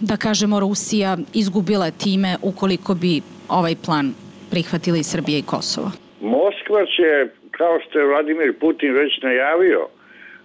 da 0.00 0.16
kažemo, 0.16 0.60
Rusija 0.60 1.16
izgubila 1.34 1.90
time 1.90 2.36
ukoliko 2.42 2.94
bi 2.94 3.20
ovaj 3.48 3.74
plan 3.84 4.14
prihvatili 4.50 5.02
Srbija 5.02 5.38
i 5.38 5.42
Kosovo? 5.42 5.90
Moskva 6.20 6.80
će, 6.96 7.08
kao 7.50 7.80
što 7.80 7.98
je 7.98 8.06
Vladimir 8.06 8.58
Putin 8.60 8.92
već 8.92 9.22
najavio, 9.22 9.88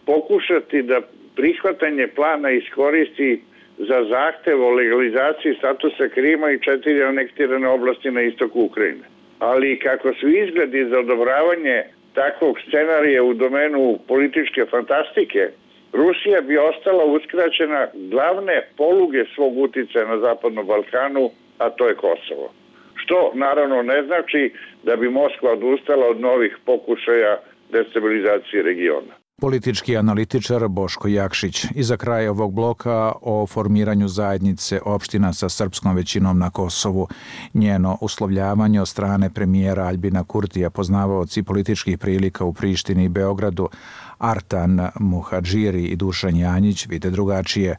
pokušati 0.06 0.82
da 0.82 1.02
prihvatanje 1.36 2.08
plana 2.16 2.52
iskoristi 2.52 3.42
za 3.78 4.00
zahtev 4.10 4.62
o 4.62 4.70
legalizaciji 4.70 5.56
statusa 5.58 6.10
Krima 6.14 6.52
i 6.52 6.60
četiri 6.60 7.04
anektirane 7.04 7.68
oblasti 7.68 8.12
na 8.12 8.22
istoku 8.22 8.62
Ukrajine 8.62 9.19
ali 9.40 9.80
kako 9.80 10.14
su 10.14 10.28
izgledi 10.28 10.86
za 10.90 11.00
odobravanje 11.00 11.84
takvog 12.14 12.60
scenarija 12.68 13.24
u 13.24 13.34
domenu 13.34 14.00
političke 14.08 14.66
fantastike, 14.66 15.50
Rusija 15.94 16.42
bi 16.42 16.58
ostala 16.58 17.04
uskraćena 17.06 17.88
glavne 17.94 18.68
poluge 18.78 19.26
svog 19.36 19.58
uticaja 19.58 20.08
na 20.08 20.18
Zapadnom 20.20 20.68
Balkanu, 20.68 21.30
a 21.58 21.70
to 21.70 21.88
je 21.88 21.96
Kosovo. 21.96 22.54
Što 22.96 23.32
naravno 23.34 23.82
ne 23.82 24.04
znači 24.04 24.54
da 24.84 24.96
bi 24.96 25.10
Moskva 25.10 25.52
odustala 25.52 26.08
od 26.08 26.20
novih 26.20 26.58
pokušaja 26.66 27.38
destabilizacije 27.72 28.64
regiona. 28.64 29.19
Politički 29.42 29.98
analitičar 29.98 30.68
Boško 30.68 31.08
Jakšić. 31.08 31.66
I 31.76 31.84
za 31.84 31.98
kraj 31.98 32.28
ovog 32.28 32.54
bloka 32.54 33.12
o 33.22 33.48
formiranju 33.48 34.08
zajednice 34.08 34.80
opština 34.86 35.34
sa 35.34 35.50
srpskom 35.50 35.96
većinom 35.96 36.40
na 36.40 36.50
Kosovu. 36.50 37.08
Njeno 37.54 37.98
uslovljavanje 38.02 38.82
od 38.82 38.88
strane 38.88 39.30
premijera 39.30 39.86
Albina 39.86 40.24
Kurtija, 40.24 40.70
poznavaoci 40.70 41.44
političkih 41.44 41.98
prilika 41.98 42.46
u 42.46 42.54
Prištini 42.54 43.04
i 43.04 43.10
Beogradu, 43.10 43.70
Artan 44.18 44.90
Muhadžiri 45.00 45.84
i 45.84 45.96
Dušan 45.96 46.36
Janjić 46.36 46.88
vide 46.88 47.10
drugačije. 47.10 47.78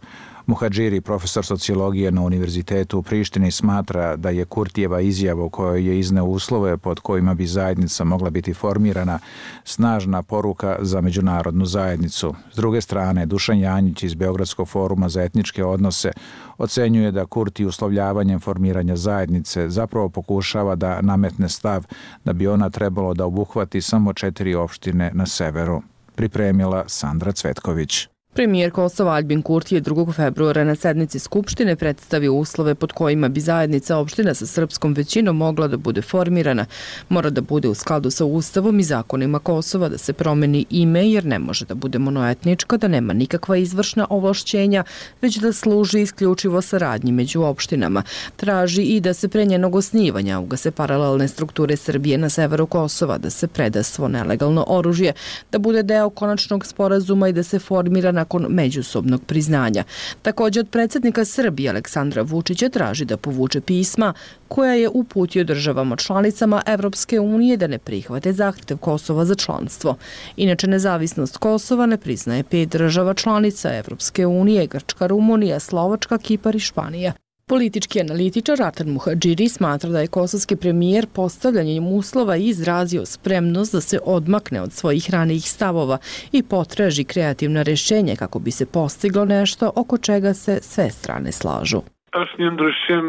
Muhadžiri, 0.50 1.00
profesor 1.00 1.46
sociologije 1.46 2.10
na 2.10 2.22
Univerzitetu 2.22 2.98
u 2.98 3.02
Prištini, 3.02 3.50
smatra 3.50 4.16
da 4.16 4.30
je 4.30 4.44
Kurtijeva 4.44 5.00
izjava 5.00 5.44
u 5.44 5.50
kojoj 5.50 5.86
je 5.86 5.98
izneo 5.98 6.24
uslove 6.24 6.76
pod 6.76 7.00
kojima 7.00 7.34
bi 7.34 7.46
zajednica 7.46 8.04
mogla 8.04 8.30
biti 8.30 8.54
formirana 8.54 9.18
snažna 9.64 10.22
poruka 10.22 10.76
za 10.80 11.00
međunarodnu 11.00 11.66
zajednicu. 11.66 12.34
S 12.52 12.56
druge 12.56 12.80
strane, 12.80 13.26
Dušan 13.26 13.58
Janjić 13.58 14.02
iz 14.02 14.14
Beogradskog 14.14 14.68
foruma 14.68 15.08
za 15.08 15.22
etničke 15.22 15.64
odnose 15.64 16.12
ocenjuje 16.58 17.10
da 17.10 17.26
Kurti 17.26 17.66
uslovljavanjem 17.66 18.40
formiranja 18.40 18.96
zajednice 18.96 19.68
zapravo 19.68 20.08
pokušava 20.08 20.74
da 20.74 21.00
nametne 21.00 21.48
stav 21.48 21.86
da 22.24 22.32
bi 22.32 22.46
ona 22.46 22.70
trebalo 22.70 23.14
da 23.14 23.24
obuhvati 23.24 23.80
samo 23.80 24.12
četiri 24.12 24.54
opštine 24.54 25.10
na 25.14 25.26
severu. 25.26 25.82
Pripremila 26.14 26.84
Sandra 26.86 27.32
Cvetković. 27.32 28.09
Premijer 28.32 28.70
Kosova 28.70 29.14
Albin 29.14 29.42
Kurti 29.42 29.74
je 29.74 29.82
2. 29.82 30.14
februara 30.14 30.64
na 30.64 30.74
sednici 30.74 31.18
Skupštine 31.18 31.76
predstavio 31.76 32.34
uslove 32.34 32.74
pod 32.74 32.92
kojima 32.92 33.28
bi 33.28 33.40
zajednica 33.40 33.96
opština 33.96 34.34
sa 34.34 34.46
srpskom 34.46 34.94
većinom 34.94 35.36
mogla 35.36 35.68
da 35.68 35.76
bude 35.76 36.02
formirana. 36.02 36.66
Mora 37.08 37.30
da 37.30 37.40
bude 37.40 37.68
u 37.68 37.74
skladu 37.74 38.10
sa 38.10 38.24
Ustavom 38.24 38.80
i 38.80 38.82
zakonima 38.82 39.38
Kosova, 39.38 39.88
da 39.88 39.98
se 39.98 40.12
promeni 40.12 40.66
ime 40.70 41.10
jer 41.10 41.24
ne 41.24 41.38
može 41.38 41.64
da 41.64 41.74
bude 41.74 41.98
monoetnička, 41.98 42.76
da 42.76 42.88
nema 42.88 43.12
nikakva 43.12 43.56
izvršna 43.56 44.06
ovlašćenja, 44.10 44.84
već 45.22 45.36
da 45.36 45.52
služi 45.52 46.00
isključivo 46.00 46.62
saradnji 46.62 47.12
među 47.12 47.42
opštinama. 47.42 48.02
Traži 48.36 48.82
i 48.82 49.00
da 49.00 49.14
se 49.14 49.28
pre 49.28 49.44
njenog 49.44 49.74
osnivanja 49.74 50.38
ugase 50.38 50.70
paralelne 50.70 51.28
strukture 51.28 51.76
Srbije 51.76 52.18
na 52.18 52.28
severu 52.28 52.66
Kosova, 52.66 53.18
da 53.18 53.30
se 53.30 53.46
preda 53.46 53.82
svo 53.82 54.08
nelegalno 54.08 54.64
oružje, 54.68 55.12
da 55.52 55.58
bude 55.58 55.82
deo 55.82 56.10
konačnog 56.10 56.66
sporazuma 56.66 57.28
i 57.28 57.32
da 57.32 57.42
se 57.42 57.58
formira 57.58 58.19
nakon 58.20 58.46
međusobnog 58.48 59.24
priznanja. 59.24 59.84
Takođe 60.22 60.60
od 60.60 60.68
predsjednika 60.68 61.24
Srbije 61.24 61.70
Aleksandra 61.70 62.22
Vučića 62.22 62.68
traži 62.68 63.04
da 63.04 63.16
povuče 63.16 63.60
pisma 63.60 64.12
koja 64.48 64.74
je 64.74 64.88
uputio 64.88 65.44
državama 65.44 65.96
članicama 65.96 66.62
Evropske 66.66 67.20
unije 67.20 67.56
da 67.56 67.66
ne 67.66 67.78
prihvate 67.78 68.32
zahtev 68.32 68.78
Kosova 68.78 69.24
za 69.24 69.34
članstvo. 69.34 69.96
Inače, 70.36 70.66
nezavisnost 70.66 71.36
Kosova 71.36 71.86
ne 71.86 71.96
priznaje 71.96 72.42
pet 72.42 72.68
država 72.68 73.14
članica 73.14 73.76
Evropske 73.76 74.26
unije, 74.26 74.66
Grčka, 74.66 75.06
Rumunija, 75.06 75.60
Slovačka, 75.60 76.18
Kipar 76.18 76.56
i 76.56 76.58
Španija. 76.58 77.12
Politički 77.50 78.00
analitičar 78.00 78.62
Artan 78.62 78.88
Muhadžiri 78.88 79.48
smatra 79.48 79.90
da 79.90 80.00
je 80.00 80.06
kosovski 80.06 80.56
premijer 80.56 81.06
postavljanjem 81.06 81.86
uslova 81.86 82.36
izrazio 82.36 83.06
spremnost 83.06 83.72
da 83.72 83.80
se 83.80 83.98
odmakne 84.04 84.62
od 84.62 84.72
svojih 84.72 85.10
ranijih 85.10 85.50
stavova 85.50 85.98
i 86.32 86.42
potraži 86.42 87.04
kreativna 87.04 87.62
rešenje 87.62 88.16
kako 88.16 88.38
bi 88.38 88.50
se 88.50 88.66
postiglo 88.66 89.24
nešto 89.24 89.72
oko 89.76 89.98
čega 89.98 90.34
se 90.34 90.58
sve 90.62 90.90
strane 90.90 91.32
slažu. 91.32 91.82
Është 92.12 92.42
një 92.42 92.50
ndryshim 92.54 93.08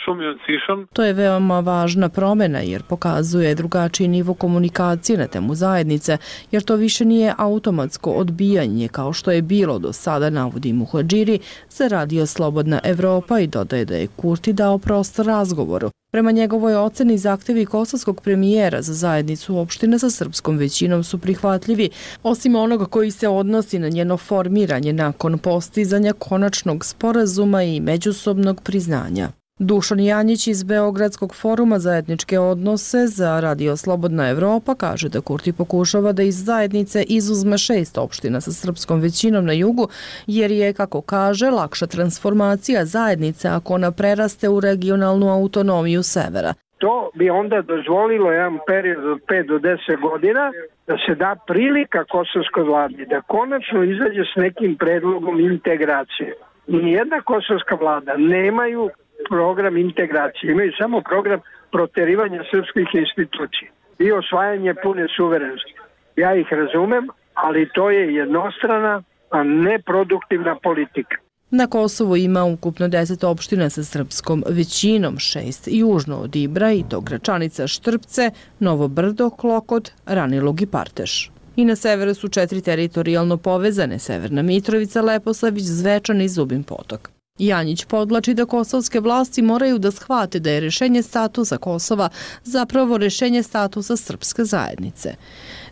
shumë 0.00 0.22
i 0.24 0.28
rëndësishëm. 0.28 0.84
To 0.96 1.04
je 1.04 1.12
veoma 1.12 1.60
važna 1.60 2.08
promena 2.08 2.60
jer 2.64 2.82
pokazuje 2.88 3.54
drugačiji 3.54 4.08
nivo 4.08 4.34
komunikacije 4.34 5.18
na 5.18 5.26
temu 5.26 5.54
zajednice, 5.54 6.18
jer 6.50 6.62
to 6.62 6.76
više 6.76 7.04
nije 7.04 7.34
automatsko 7.38 8.10
odbijanje 8.10 8.88
kao 8.88 9.12
što 9.12 9.30
je 9.30 9.42
bilo 9.42 9.78
do 9.78 9.92
sada, 9.92 10.30
navodi 10.30 10.72
Muhadžiri, 10.72 11.38
se 11.68 11.88
radio 11.88 12.26
Slobodna 12.26 12.80
Evropa 12.84 13.40
i 13.40 13.46
dodaje 13.46 13.84
da 13.84 13.96
je 13.96 14.08
Kurti 14.16 14.52
dao 14.52 14.78
prostor 14.78 15.26
razgovoru. 15.26 15.90
Prema 16.12 16.30
njegovoj 16.30 16.76
oceni 16.76 17.18
zahtevi 17.18 17.66
kosovskog 17.66 18.20
premijera 18.20 18.82
za 18.82 18.94
zajednicu 18.94 19.58
opština 19.58 19.98
sa 19.98 20.10
srpskom 20.10 20.56
većinom 20.56 21.04
su 21.04 21.18
prihvatljivi, 21.18 21.90
osim 22.22 22.56
onoga 22.56 22.84
koji 22.84 23.10
se 23.10 23.28
odnosi 23.28 23.78
na 23.78 23.88
njeno 23.88 24.16
formiranje 24.16 24.92
nakon 24.92 25.38
postizanja 25.38 26.12
konačnog 26.12 26.84
sporazuma 26.84 27.62
i 27.62 27.80
međusobnog 27.80 28.60
priznanja. 28.62 29.39
Dušan 29.62 30.00
Janjić 30.00 30.46
iz 30.46 30.64
Beogradskog 30.64 31.34
foruma 31.34 31.78
za 31.78 31.96
etničke 31.96 32.38
odnose 32.38 33.06
za 33.06 33.40
Radio 33.40 33.76
Slobodna 33.76 34.28
Evropa 34.30 34.74
kaže 34.74 35.08
da 35.08 35.20
Kurti 35.20 35.52
pokušava 35.52 36.12
da 36.12 36.22
iz 36.22 36.44
zajednice 36.44 37.02
izuzme 37.02 37.58
šest 37.58 37.98
opština 37.98 38.40
sa 38.40 38.52
srpskom 38.52 39.00
većinom 39.00 39.44
na 39.46 39.52
jugu, 39.52 39.88
jer 40.26 40.50
je, 40.50 40.72
kako 40.72 41.00
kaže, 41.00 41.50
lakša 41.50 41.86
transformacija 41.86 42.84
zajednice 42.84 43.48
ako 43.48 43.74
ona 43.74 43.90
preraste 43.90 44.48
u 44.48 44.60
regionalnu 44.60 45.28
autonomiju 45.32 46.02
severa. 46.02 46.54
To 46.78 47.10
bi 47.14 47.30
onda 47.30 47.62
dozvolilo 47.62 48.32
jedan 48.32 48.58
period 48.66 49.04
od 49.04 49.18
5 49.28 49.46
do 49.46 49.58
10 49.58 50.00
godina 50.10 50.52
da 50.86 50.96
se 51.06 51.14
da 51.14 51.36
prilika 51.46 52.04
kosovskoj 52.04 52.62
vladi 52.62 53.06
da 53.10 53.20
konačno 53.20 53.84
izađe 53.84 54.22
s 54.32 54.36
nekim 54.36 54.76
predlogom 54.76 55.40
integracije. 55.40 56.34
Nijedna 56.66 57.20
kosovska 57.22 57.74
vlada 57.74 58.16
nemaju 58.16 58.90
program 59.28 59.76
integracije, 59.76 60.52
imaju 60.52 60.72
samo 60.78 61.00
program 61.00 61.40
proterivanja 61.72 62.42
srpskih 62.50 62.88
institucija 62.94 63.70
i 63.98 64.12
osvajanje 64.12 64.74
pune 64.82 65.06
suverenosti. 65.16 65.74
Ja 66.16 66.34
ih 66.34 66.46
razumem, 66.50 67.08
ali 67.34 67.68
to 67.74 67.90
je 67.90 68.14
jednostrana, 68.14 69.02
a 69.30 69.42
neproduktivna 69.42 70.56
politika. 70.62 71.16
Na 71.50 71.66
Kosovu 71.66 72.16
ima 72.16 72.44
ukupno 72.44 72.88
10 72.88 73.26
opština 73.26 73.70
sa 73.70 73.84
srpskom 73.84 74.44
većinom, 74.48 75.18
šest 75.18 75.68
južno 75.70 76.16
od 76.16 76.36
Ibra 76.36 76.72
i 76.72 76.84
to 76.90 77.00
Gračanica 77.00 77.66
Štrpce, 77.66 78.30
Novo 78.58 78.88
Brdo, 78.88 79.30
Klokot, 79.30 79.90
Ranilog 80.06 80.62
i 80.62 80.66
Parteš. 80.66 81.30
I 81.56 81.64
na 81.64 81.76
severu 81.76 82.14
su 82.14 82.28
četiri 82.28 82.60
teritorijalno 82.60 83.36
povezane 83.36 83.98
Severna 83.98 84.42
Mitrovica, 84.42 85.02
Leposavić, 85.02 85.64
Zvečan 85.64 86.20
i 86.20 86.28
Zubin 86.28 86.62
Potok. 86.62 87.10
Janjić 87.40 87.84
podlači 87.84 88.34
da 88.34 88.46
kosovske 88.46 89.00
vlasti 89.00 89.42
moraju 89.42 89.78
da 89.78 89.90
shvate 89.90 90.38
da 90.38 90.50
je 90.50 90.60
rešenje 90.60 91.02
statusa 91.02 91.56
Kosova 91.56 92.08
zapravo 92.44 92.98
rešenje 92.98 93.42
statusa 93.42 93.96
srpske 93.96 94.44
zajednice. 94.44 95.14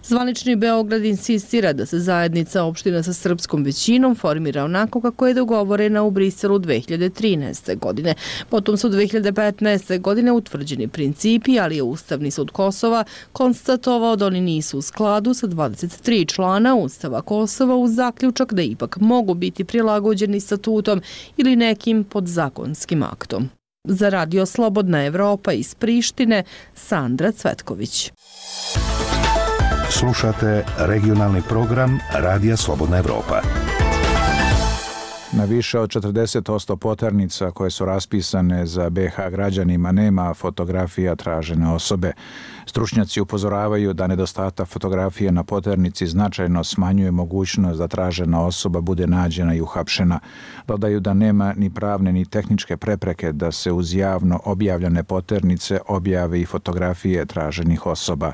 Zvanični 0.08 0.56
Beograd 0.56 1.04
insistira 1.04 1.72
da 1.72 1.86
se 1.86 1.98
zajednica 1.98 2.64
opština 2.64 3.02
sa 3.02 3.12
srpskom 3.12 3.64
većinom 3.64 4.14
formira 4.14 4.64
onako 4.64 5.00
kako 5.00 5.26
je 5.26 5.34
dogovorena 5.34 6.02
u 6.02 6.10
Briselu 6.10 6.58
2013. 6.58 7.78
godine. 7.78 8.14
Potom 8.48 8.76
su 8.76 8.88
2015. 8.88 10.00
godine 10.00 10.32
utvrđeni 10.32 10.88
principi, 10.88 11.60
ali 11.60 11.76
je 11.76 11.82
Ustavni 11.82 12.30
sud 12.30 12.50
Kosova 12.50 13.04
konstatovao 13.32 14.16
da 14.16 14.26
oni 14.26 14.40
nisu 14.40 14.78
u 14.78 14.82
skladu 14.82 15.34
sa 15.34 15.46
23 15.46 16.34
člana 16.34 16.74
Ustava 16.74 17.22
Kosova 17.22 17.76
uz 17.76 17.94
zaključak 17.94 18.52
da 18.52 18.62
ipak 18.62 18.96
mogu 19.00 19.34
biti 19.34 19.64
prilagođeni 19.64 20.40
statutom 20.40 21.02
ili 21.36 21.56
nekim 21.56 22.04
podzakonskim 22.04 23.02
aktom. 23.02 23.48
Za 23.84 24.08
Radio 24.08 24.46
Slobodna 24.46 25.04
Evropa 25.04 25.52
iz 25.52 25.74
Prištine, 25.74 26.44
Sandra 26.74 27.32
Cvetković. 27.32 28.12
Slušate 29.90 30.64
regionalni 30.78 31.42
program 31.48 31.98
Radija 32.12 32.56
Slobodna 32.56 32.98
Evropa. 32.98 33.40
Na 35.32 35.44
više 35.44 35.78
od 35.78 35.90
40% 35.90 36.76
poternica 36.76 37.50
koje 37.50 37.70
su 37.70 37.84
raspisane 37.84 38.66
za 38.66 38.90
BH 38.90 39.30
građanima 39.30 39.92
nema 39.92 40.34
fotografija 40.34 41.16
tražene 41.16 41.72
osobe. 41.72 42.12
Stručnjaci 42.66 43.20
upozoravaju 43.20 43.92
da 43.92 44.06
nedostatak 44.06 44.68
fotografije 44.68 45.32
na 45.32 45.44
poternici 45.44 46.06
značajno 46.06 46.64
smanjuje 46.64 47.10
mogućnost 47.10 47.78
da 47.78 47.88
tražena 47.88 48.46
osoba 48.46 48.80
bude 48.80 49.06
nađena 49.06 49.54
i 49.54 49.60
uhapšena. 49.60 50.20
Dodaju 50.66 51.00
da 51.00 51.14
nema 51.14 51.52
ni 51.56 51.70
pravne 51.70 52.12
ni 52.12 52.24
tehničke 52.24 52.76
prepreke 52.76 53.32
da 53.32 53.52
se 53.52 53.72
uz 53.72 53.94
javno 53.94 54.40
objavljene 54.44 55.04
poternice 55.04 55.80
objave 55.88 56.40
i 56.40 56.46
fotografije 56.46 57.26
traženih 57.26 57.86
osoba. 57.86 58.32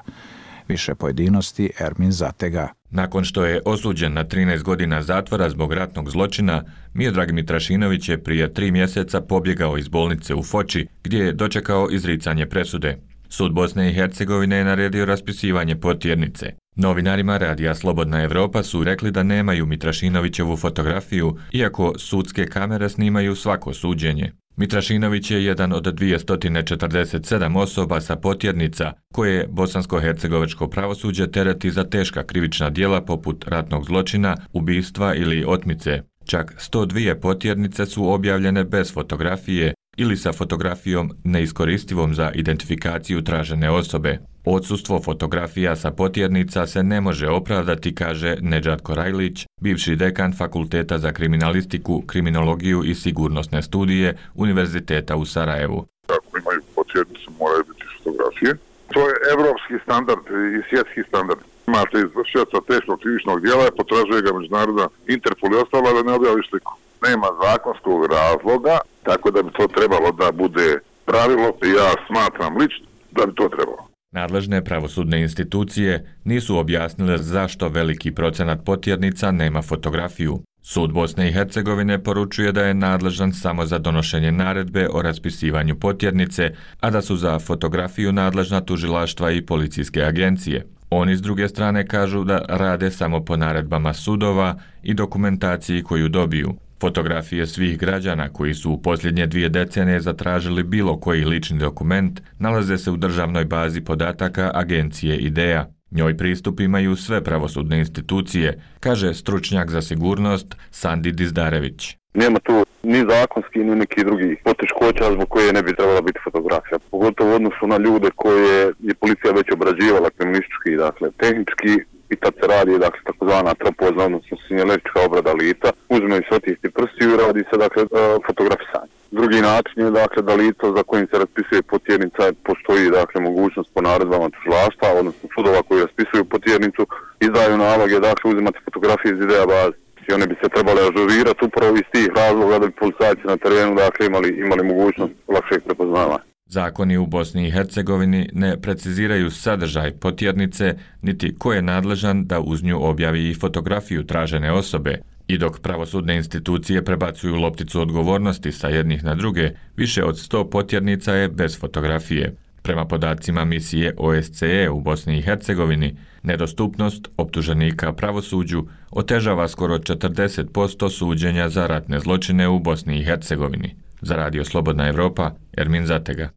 Više 0.69 0.95
pojedinosti 0.95 1.71
Ermin 1.81 2.13
Zatega. 2.13 2.69
Nakon 2.91 3.25
što 3.25 3.45
je 3.45 3.61
osuđen 3.65 4.13
na 4.13 4.25
13 4.25 4.63
godina 4.63 5.03
zatvora 5.03 5.51
zbog 5.51 5.73
ratnog 5.73 6.11
zločina, 6.11 6.65
Miodrag 6.95 7.33
Mitrašinović 7.33 8.09
je 8.09 8.23
prije 8.23 8.53
tri 8.55 8.71
mjeseca 8.71 9.21
pobjegao 9.21 9.79
iz 9.79 9.89
bolnice 9.89 10.35
u 10.35 10.43
Foči, 10.43 10.87
gdje 11.05 11.19
je 11.19 11.33
dočekao 11.33 11.89
izricanje 11.91 12.47
presude. 12.47 12.99
Sud 13.29 13.53
Bosne 13.53 13.91
i 13.91 13.95
Hercegovine 13.95 14.57
je 14.57 14.65
naredio 14.65 15.05
raspisivanje 15.05 15.77
potjernice. 15.77 16.53
Novinarima 16.77 17.39
Radija 17.39 17.75
Slobodna 17.75 18.23
Evropa 18.23 18.63
su 18.63 18.85
rekli 18.85 19.11
da 19.11 19.23
nemaju 19.23 19.67
Mitrašinovićevu 19.67 20.57
fotografiju, 20.57 21.37
iako 21.53 21.93
sudske 21.99 22.47
kamere 22.47 22.89
snimaju 22.89 23.37
svako 23.37 23.75
suđenje. 23.75 24.33
Mitrašinović 24.57 25.31
je 25.31 25.45
jedan 25.45 25.73
od 25.73 25.85
247 25.85 27.59
osoba 27.59 28.01
sa 28.01 28.17
potjernica 28.17 28.93
koje 29.13 29.49
bosansko-hercegovačko 29.49 30.69
pravosuđe 30.69 31.31
tereti 31.31 31.71
za 31.71 31.85
teška 31.85 32.25
krivična 32.25 32.71
dijela 32.71 33.01
poput 33.01 33.45
ratnog 33.49 33.87
zločina, 33.87 34.37
ubistva 34.53 35.15
ili 35.15 35.45
otmice. 35.47 36.03
Čak 36.25 36.55
102 36.73 37.21
potjernice 37.21 37.87
su 37.87 38.13
objavljene 38.13 38.65
bez 38.65 38.93
fotografije, 38.93 39.75
ili 39.97 40.17
sa 40.17 40.33
fotografijom 40.33 41.11
neiskoristivom 41.25 42.15
za 42.15 42.31
identifikaciju 42.35 43.23
tražene 43.23 43.71
osobe. 43.71 44.19
Odsustvo 44.45 45.01
fotografija 45.03 45.77
sa 45.77 45.91
potjernica 45.91 46.67
se 46.67 46.83
ne 46.83 47.01
može 47.01 47.29
opravdati, 47.29 47.95
kaže 47.95 48.37
Neđat 48.41 48.81
Korajlić, 48.81 49.47
bivši 49.61 49.97
dekan 49.97 50.33
Fakulteta 50.39 50.99
za 50.99 51.13
kriminalistiku, 51.13 52.03
kriminologiju 52.07 52.85
i 52.85 52.95
sigurnosne 52.95 53.63
studije 53.63 54.17
Univerziteta 54.35 55.17
u 55.17 55.25
Sarajevu. 55.25 55.87
Ako 56.09 56.39
imaju 56.39 56.61
potjernicu, 56.75 57.31
moraju 57.39 57.65
biti 57.69 57.85
fotografije. 57.97 58.57
To 58.95 59.01
je 59.09 59.15
evropski 59.35 59.75
standard 59.83 60.25
i 60.59 60.61
svjetski 60.69 61.03
standard. 61.09 61.41
Imate 61.67 61.97
izvršioca 61.99 62.59
teškog 62.69 63.01
krivičnog 63.01 63.41
dijela, 63.41 63.77
potražuje 63.77 64.23
ga 64.23 64.39
međunarodna 64.39 64.87
Interpol 65.09 65.53
i 65.53 65.61
ostala 65.65 65.93
da 65.93 66.03
ne 66.03 66.13
objavi 66.13 66.43
sliku. 66.51 66.73
Nema 67.07 67.29
zakonskog 67.43 68.07
razloga, 68.07 68.79
tako 69.03 69.31
da 69.31 69.43
bi 69.43 69.51
to 69.53 69.67
trebalo 69.67 70.13
da 70.13 70.33
bude 70.33 70.79
pravilo 71.05 71.49
ja 71.79 71.91
smatram 72.07 72.57
lično 72.57 72.87
da 73.11 73.27
bi 73.27 73.35
to 73.35 73.49
trebalo. 73.49 73.89
Nadležne 74.13 74.65
pravosudne 74.65 75.21
institucije 75.21 76.17
nisu 76.25 76.59
objasnile 76.59 77.19
zašto 77.19 77.69
veliki 77.69 78.15
procenat 78.15 78.59
potjernica 78.65 79.31
nema 79.31 79.63
fotografiju. 79.63 80.39
Sud 80.63 80.93
Bosne 80.93 81.29
i 81.29 81.33
Hercegovine 81.33 82.03
poručuje 82.03 82.53
da 82.53 82.63
je 82.63 82.75
nadležan 82.75 83.33
samo 83.33 83.67
za 83.67 83.79
donošenje 83.79 84.33
naredbe 84.33 84.89
o 84.93 85.03
raspisivanju 85.03 85.79
potjernice, 85.81 86.51
a 86.81 86.91
da 86.91 87.03
su 87.03 87.17
za 87.17 87.39
fotografiju 87.39 88.13
nadležna 88.13 88.61
tužilaštva 88.61 89.31
i 89.31 89.47
policijske 89.47 90.03
agencije. 90.03 90.67
Oni 90.91 91.17
s 91.17 91.23
druge 91.23 91.49
strane 91.49 91.87
kažu 91.87 92.25
da 92.25 92.45
rade 92.49 92.91
samo 92.91 93.25
po 93.25 93.37
naredbama 93.37 93.95
sudova 93.95 94.55
i 94.83 94.95
dokumentaciji 94.95 95.83
koju 95.83 96.09
dobiju. 96.09 96.55
Fotografije 96.85 97.47
svih 97.47 97.79
građana 97.79 98.29
koji 98.33 98.55
su 98.55 98.71
u 98.73 98.83
posljednje 98.83 99.27
dvije 99.27 99.49
decenije 99.49 100.01
zatražili 100.01 100.63
bilo 100.63 101.01
koji 101.01 101.25
lični 101.25 101.59
dokument 101.59 102.21
nalaze 102.39 102.79
se 102.79 102.91
u 102.91 102.97
državnoj 102.97 103.45
bazi 103.45 103.81
podataka 103.81 104.51
agencije 104.55 105.17
IDEA. 105.17 105.67
Njoj 105.91 106.17
pristup 106.17 106.61
imaju 106.61 106.97
sve 106.97 107.25
pravosudne 107.25 107.79
institucije, 107.79 108.61
kaže 108.81 109.15
stručnjak 109.15 109.71
za 109.71 109.83
sigurnost 109.83 110.57
Sandi 110.71 111.13
Dizdarević. 111.13 111.97
Nema 112.15 112.39
tu 112.39 112.67
ni 112.83 113.05
zakonski, 113.11 113.59
ni 113.59 113.77
neki 113.77 114.05
drugi 114.05 114.37
poteškoća 114.45 115.13
zbog 115.13 115.29
koje 115.29 115.53
ne 115.53 115.63
bi 115.63 115.77
trebala 115.77 116.01
biti 116.01 116.19
fotografija. 116.25 116.79
Pogotovo 116.91 117.33
u 117.33 117.35
odnosu 117.35 117.67
na 117.67 117.77
ljude 117.77 118.11
koje 118.17 118.73
je 118.81 118.95
policija 118.95 119.33
već 119.33 119.47
obrađivala 119.53 120.11
kriminalistički, 120.11 120.77
dakle, 120.77 121.11
tehnički 121.19 121.94
i 122.11 122.17
tad 122.17 122.33
se 122.41 122.47
radi, 122.47 122.79
dakle, 122.79 123.01
takozvana 123.05 123.55
tropoza, 123.55 124.05
odnosno 124.05 124.37
sinjelerička 124.49 124.99
obrada 125.07 125.33
lica, 125.33 125.69
uzmeju 125.89 126.23
se 126.29 126.35
otisti 126.37 126.71
prsti 126.71 127.05
i 127.05 127.17
radi 127.23 127.45
se, 127.51 127.57
dakle, 127.65 127.83
e, 127.83 127.87
fotografisanje. 128.27 128.93
Drugi 129.11 129.41
način 129.41 129.79
je, 129.85 129.91
dakle, 129.91 130.23
da 130.23 130.35
lico 130.35 130.67
za 130.77 130.83
kojim 130.83 131.07
se 131.11 131.19
raspisuje 131.19 131.63
potjernica, 131.63 132.23
postoji, 132.49 132.91
dakle, 132.91 133.21
mogućnost 133.21 133.71
po 133.75 133.81
naredbama 133.81 134.31
tužilaštva, 134.35 134.89
odnosno 135.01 135.29
sudova 135.35 135.63
koji 135.69 135.85
raspisuju 135.87 136.25
potjernicu, 136.25 136.87
izdaju 137.21 137.59
naloge, 137.59 138.01
dakle, 138.01 138.31
uzimati 138.33 138.65
fotografije 138.65 139.13
iz 139.13 139.21
ideja 139.21 139.47
baze 139.47 139.85
i 140.09 140.13
one 140.13 140.27
bi 140.27 140.37
se 140.43 140.49
trebale 140.49 140.81
ažurirati 140.83 141.45
upravo 141.45 141.77
iz 141.77 141.87
tih 141.93 142.09
razloga 142.17 142.59
da 142.59 142.67
bi 142.67 142.73
policajci 142.73 143.25
na 143.25 143.37
terenu 143.37 143.75
dakle, 143.75 144.07
imali, 144.07 144.29
imali 144.29 144.63
mogućnost 144.65 145.13
lakšeg 145.29 145.63
prepoznavanja. 145.65 146.34
Zakoni 146.55 146.97
u 146.97 147.07
Bosni 147.07 147.47
i 147.47 147.51
Hercegovini 147.51 148.29
ne 148.33 148.61
preciziraju 148.61 149.31
sadržaj 149.31 149.93
potjernice, 149.93 150.77
niti 151.03 151.35
ko 151.39 151.53
je 151.53 151.63
nadležan 151.63 152.27
da 152.27 152.41
uz 152.41 152.63
nju 152.63 152.79
objavi 152.81 153.31
i 153.31 153.35
fotografiju 153.35 154.07
tražene 154.07 154.53
osobe, 154.53 155.01
i 155.29 155.39
dok 155.39 155.61
pravosudne 155.61 156.17
institucije 156.17 156.85
prebacuju 156.85 157.35
lopticu 157.35 157.81
odgovornosti 157.81 158.53
sa 158.53 158.69
jednih 158.69 159.05
na 159.05 159.15
druge, 159.15 159.51
više 159.77 160.05
od 160.05 160.15
100 160.15 160.51
potjernica 160.51 161.15
je 161.15 161.29
bez 161.29 161.59
fotografije. 161.61 162.35
Prema 162.63 162.85
podacima 162.85 163.45
misije 163.45 163.95
OSCE 163.99 164.71
u 164.71 164.81
Bosni 164.81 165.19
i 165.19 165.23
Hercegovini, 165.23 165.97
nedostupnost 166.23 167.09
optuženika 167.17 167.93
pravosuđu 167.93 168.67
otežava 168.91 169.49
skoro 169.49 169.79
40% 169.79 170.91
suđenja 170.91 171.49
za 171.49 171.67
ratne 171.67 172.01
zločine 172.01 172.49
u 172.49 172.59
Bosni 172.59 172.99
i 172.99 173.05
Hercegovini. 173.05 173.75
Za 174.01 174.17
Radio 174.17 174.45
Slobodna 174.45 174.89
Evropa, 174.89 175.31
Ermin 175.57 175.87
Zatega. 175.87 176.29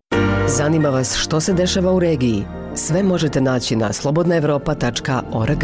Zanima 0.50 0.90
vas 0.90 1.16
što 1.16 1.40
se 1.40 1.54
dešava 1.54 1.92
u 1.94 2.00
regiji? 2.00 2.46
Sve 2.76 3.04
možete 3.04 3.42
naći 3.42 3.76
na 3.76 3.94
slobodnaevropa.org. 3.94 5.64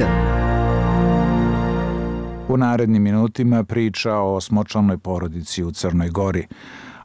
U 2.47 2.57
narednim 2.57 3.03
minutima 3.03 3.63
priča 3.63 4.15
o 4.15 4.41
smočlanoj 4.41 4.97
porodici 4.97 5.63
u 5.63 5.71
Crnoj 5.71 6.09
Gori. 6.09 6.47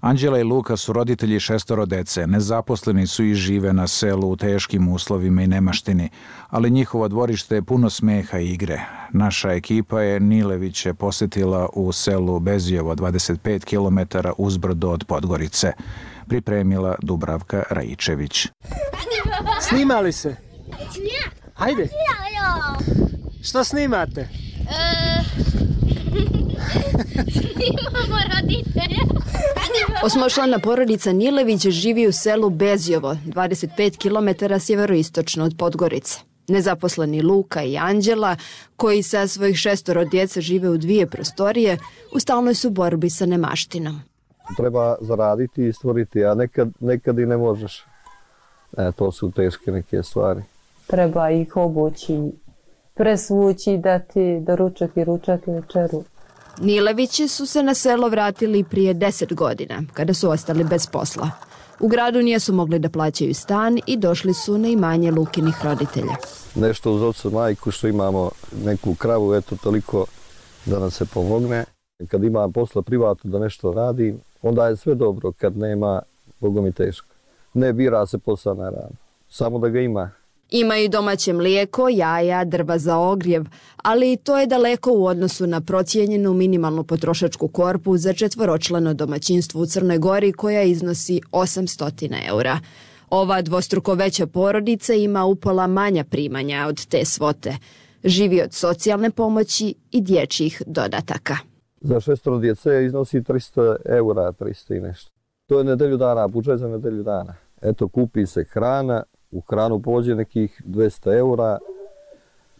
Anđela 0.01 0.39
i 0.39 0.43
Luka 0.43 0.77
su 0.77 0.93
roditelji 0.93 1.41
šestoro 1.41 1.87
dece, 1.87 2.27
nezaposleni 2.27 3.07
su 3.07 3.25
i 3.25 3.35
žive 3.35 3.73
na 3.73 3.87
selu 3.87 4.31
u 4.31 4.37
teškim 4.37 4.89
uslovima 4.89 5.43
i 5.43 5.47
nemaštini, 5.47 6.09
ali 6.49 6.71
njihovo 6.71 7.09
dvorište 7.09 7.55
je 7.55 7.63
puno 7.63 7.91
smeha 7.91 8.39
i 8.39 8.51
igre. 8.51 8.81
Naša 9.13 9.53
ekipa 9.53 10.01
je 10.01 10.21
Nileviće 10.21 10.95
posetila 10.95 11.69
u 11.75 11.93
selu 11.93 12.41
Bezijevo, 12.41 12.95
25 12.95 13.65
km 13.65 14.19
uzbrdo 14.39 14.91
od 14.91 15.05
Podgorice. 15.05 15.73
Pripremila 16.29 16.95
Dubravka 17.03 17.63
Rajičević. 17.71 18.47
Snimali 19.61 20.13
se? 20.13 20.37
Hajde. 21.55 21.89
Što 23.43 23.65
snimate? 23.65 24.21
E, 24.21 25.08
snimamo 27.33 28.19
roditelja. 28.35 29.03
Osmošlana 30.05 30.59
porodica 30.59 31.13
Nilević 31.13 31.69
živi 31.69 32.07
u 32.07 32.13
selu 32.13 32.51
Bezjovo, 32.51 33.17
25 33.27 33.99
km 33.99 34.55
sjeveroistočno 34.61 35.45
od 35.45 35.55
Podgorice. 35.59 36.21
Nezaposleni 36.49 37.23
Luka 37.23 37.63
i 37.63 37.79
Anđela, 37.79 38.37
koji 38.77 39.03
sa 39.03 39.27
svojih 39.27 39.57
šestoro 39.57 40.05
djeca 40.05 40.41
žive 40.41 40.69
u 40.69 40.77
dvije 40.77 41.07
prostorije, 41.07 41.79
u 42.15 42.21
stalnoj 42.21 42.55
su 42.55 42.71
borbi 42.71 43.11
sa 43.11 43.27
nemaštinom. 43.27 44.01
Treba 44.57 44.97
zaraditi 45.01 45.67
i 45.67 45.73
stvoriti, 45.73 46.25
a 46.25 46.35
nekad, 46.35 46.69
nekad 46.81 47.19
i 47.19 47.27
ne 47.27 47.37
možeš. 47.37 47.85
E, 48.77 48.93
to 48.97 49.13
su 49.13 49.31
teške 49.31 49.71
neke 49.71 50.03
stvari. 50.03 50.43
Treba 50.87 51.31
ih 51.31 51.57
obući, 51.57 52.33
presvući, 52.95 53.77
dati 53.77 54.41
doručak 54.41 54.97
i 54.97 55.05
ručak 55.05 55.41
i 55.47 55.51
večeru. 55.51 56.05
Nilevići 56.61 57.29
su 57.29 57.47
se 57.47 57.63
na 57.63 57.75
selo 57.75 58.09
vratili 58.09 58.65
prije 58.65 58.95
deset 58.95 59.35
godina, 59.35 59.83
kada 59.93 60.15
su 60.15 60.31
ostali 60.31 60.65
bez 60.65 60.87
posla. 60.87 61.31
U 61.81 61.89
gradu 61.89 62.23
nijesu 62.23 62.53
mogli 62.53 62.79
da 62.79 62.89
plaćaju 62.89 63.35
stan 63.35 63.79
i 63.87 63.97
došli 63.97 64.35
su 64.35 64.59
na 64.59 64.69
imanje 64.69 65.11
Lukinih 65.11 65.65
roditelja. 65.65 66.17
Nešto 66.55 66.93
uz 66.93 67.03
ocu 67.03 67.31
majku 67.31 67.71
što 67.71 67.89
imamo 67.89 68.31
neku 68.65 68.95
kravu, 68.95 69.35
eto 69.35 69.57
toliko 69.57 70.07
da 70.67 70.79
nam 70.79 70.91
se 70.91 71.05
pomogne. 71.05 71.65
Kad 72.09 72.25
ima 72.25 72.49
posla 72.49 72.83
privatno 72.83 73.31
da 73.31 73.39
nešto 73.39 73.73
radi, 73.73 74.15
onda 74.43 74.69
je 74.69 74.77
sve 74.77 74.95
dobro. 74.95 75.33
Kad 75.33 75.57
nema, 75.57 76.03
Bogom 76.41 76.67
i 76.67 76.73
teško. 76.73 77.07
Ne 77.55 77.73
bira 77.73 78.07
se 78.07 78.19
posla 78.19 78.55
na 78.55 78.65
rano. 78.65 78.95
Samo 79.29 79.59
da 79.59 79.69
ga 79.69 79.81
ima. 79.81 80.11
Ima 80.51 80.77
i 80.77 80.89
domaće 80.89 81.33
mlijeko, 81.33 81.89
jaja, 81.89 82.45
drva 82.45 82.79
za 82.79 82.97
ogrjev, 82.97 83.45
ali 83.77 84.17
to 84.17 84.39
je 84.39 84.47
daleko 84.47 84.93
u 84.93 85.07
odnosu 85.07 85.47
na 85.47 85.61
procijenjenu 85.61 86.35
minimalnu 86.35 86.85
potrošačku 86.85 87.49
korpu 87.49 87.97
za 87.97 88.13
četvoročlano 88.13 88.95
domaćinstvo 88.95 89.61
u 89.61 89.67
Crnoj 89.67 89.99
Gori 89.99 90.33
koja 90.33 90.63
iznosi 90.63 91.21
800 91.33 92.29
eura. 92.29 92.59
Ova 93.11 93.43
dvostruko 93.43 93.95
veća 93.95 94.27
porodica 94.27 94.95
ima 94.95 95.25
upola 95.25 95.67
manja 95.67 96.05
primanja 96.05 96.67
od 96.69 96.87
te 96.87 97.05
svote. 97.05 97.57
Živi 98.05 98.43
od 98.43 98.53
socijalne 98.53 99.11
pomoći 99.11 99.75
i 99.91 100.01
dječjih 100.01 100.63
dodataka. 100.67 101.37
Za 101.81 102.01
šestoro 102.01 102.39
djece 102.39 102.85
iznosi 102.85 103.21
300 103.21 103.77
eura, 103.85 104.33
300 104.33 104.77
i 104.77 104.81
nešto. 104.81 105.11
To 105.47 105.59
je 105.59 105.65
nedelju 105.65 105.97
dana, 105.97 106.29
budžet 106.29 106.59
za 106.59 106.69
nedelju 106.69 107.03
dana. 107.03 107.35
Eto, 107.63 107.89
kupi 107.89 108.27
se 108.27 108.45
hrana, 108.45 109.03
u 109.31 109.41
hranu 109.41 109.83
pođe 109.83 110.15
nekih 110.15 110.63
200 110.67 111.19
eura, 111.19 111.59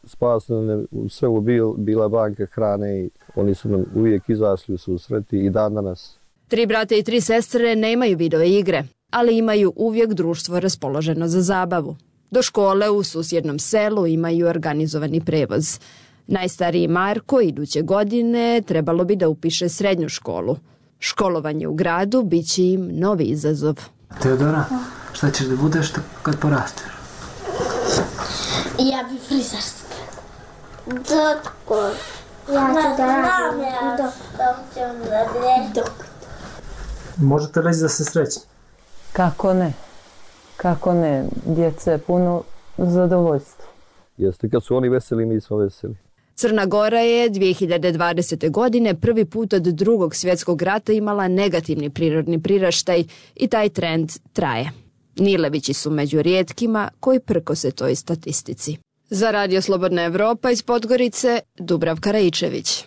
spasno 0.05 0.85
sve 1.11 1.29
u 1.29 1.41
bil, 1.41 1.73
bila 1.73 2.09
banka 2.09 2.47
hrane 2.47 3.01
i 3.01 3.11
oni 3.35 3.55
su 3.55 3.69
nam 3.69 3.85
uvijek 3.95 4.29
izašli 4.29 4.75
u 4.75 4.79
susreti 4.79 5.39
i 5.39 5.51
dan 5.51 5.75
danas. 5.75 6.19
Tri 6.49 6.67
brate 6.67 6.99
i 6.99 7.03
tri 7.03 7.21
sestre 7.21 7.77
nemaju 7.77 8.17
video 8.17 8.43
igre, 8.43 8.85
ali 9.11 9.39
imaju 9.39 9.73
uvijek 9.77 10.13
društvo 10.13 10.61
raspoloženo 10.61 11.29
za 11.29 11.41
zabavu. 11.41 11.97
Do 12.31 12.43
škole 12.43 12.91
u 12.91 13.03
susjednom 13.03 13.59
selu 13.59 14.07
imaju 14.07 14.47
organizovani 14.47 15.25
prevoz. 15.25 15.79
Najstariji 16.27 16.89
Marko 16.89 17.41
iduće 17.41 17.83
godine 17.83 18.63
trebalo 18.67 19.05
bi 19.05 19.17
da 19.17 19.29
upiše 19.29 19.69
srednju 19.69 20.09
školu. 20.09 20.57
Školovanje 20.99 21.69
u 21.69 21.75
gradu 21.75 22.23
bit 22.23 22.47
će 22.47 22.65
im 22.65 22.89
novi 22.93 23.25
izazov. 23.25 23.75
Teodora, 24.23 24.65
šta 25.13 25.31
ćeš 25.31 25.47
da 25.47 25.57
budeš 25.57 25.93
kad 26.23 26.41
porasteš? 26.41 26.93
Ja 28.79 29.03
bi 29.11 29.19
frizarska. 29.29 29.95
Doktor. 30.87 31.93
Ja 32.53 32.67
ću 32.69 32.97
da 32.97 33.07
radim 33.07 33.61
doktor. 33.99 34.13
Doktor. 35.75 35.95
Možete 37.17 37.63
reći 37.63 37.81
da 37.81 37.89
ste 37.89 38.05
srećni? 38.05 38.43
Kako 39.13 39.55
ne? 39.55 39.73
Kako 40.57 40.95
ne? 40.95 41.25
Djeca 41.47 41.93
je 41.93 41.99
puno 41.99 42.43
zadovoljstva. 42.79 43.65
Jeste, 44.17 44.49
kad 44.51 44.65
su 44.65 44.77
oni 44.77 44.89
veseli, 44.89 45.27
mi 45.27 45.41
smo 45.41 45.57
veseli. 45.57 45.97
Crna 46.35 46.67
Gora 46.67 47.01
je 47.01 47.31
2020. 47.31 48.51
godine 48.51 48.95
prvi 48.95 49.25
put 49.25 49.53
od 49.53 49.63
drugog 49.63 50.15
svjetskog 50.15 50.63
rata 50.63 50.93
imala 50.93 51.29
negativni 51.29 51.91
prirodni 51.91 52.43
priraštaj 52.43 53.05
i 53.35 53.49
taj 53.49 53.69
trend 53.69 54.11
traje. 54.33 54.71
Nilevići 55.19 55.75
su 55.75 55.91
među 55.91 56.23
rijetkima 56.23 56.89
koji 57.01 57.21
prkose 57.21 57.71
toj 57.71 57.95
statistici. 57.95 58.77
Za 59.11 59.31
Radio 59.31 59.63
Slobodna 59.63 60.05
Evropa 60.05 60.51
iz 60.51 60.63
Podgorice, 60.63 61.41
Dubravka 61.59 62.13
Rajičević. 62.13 62.85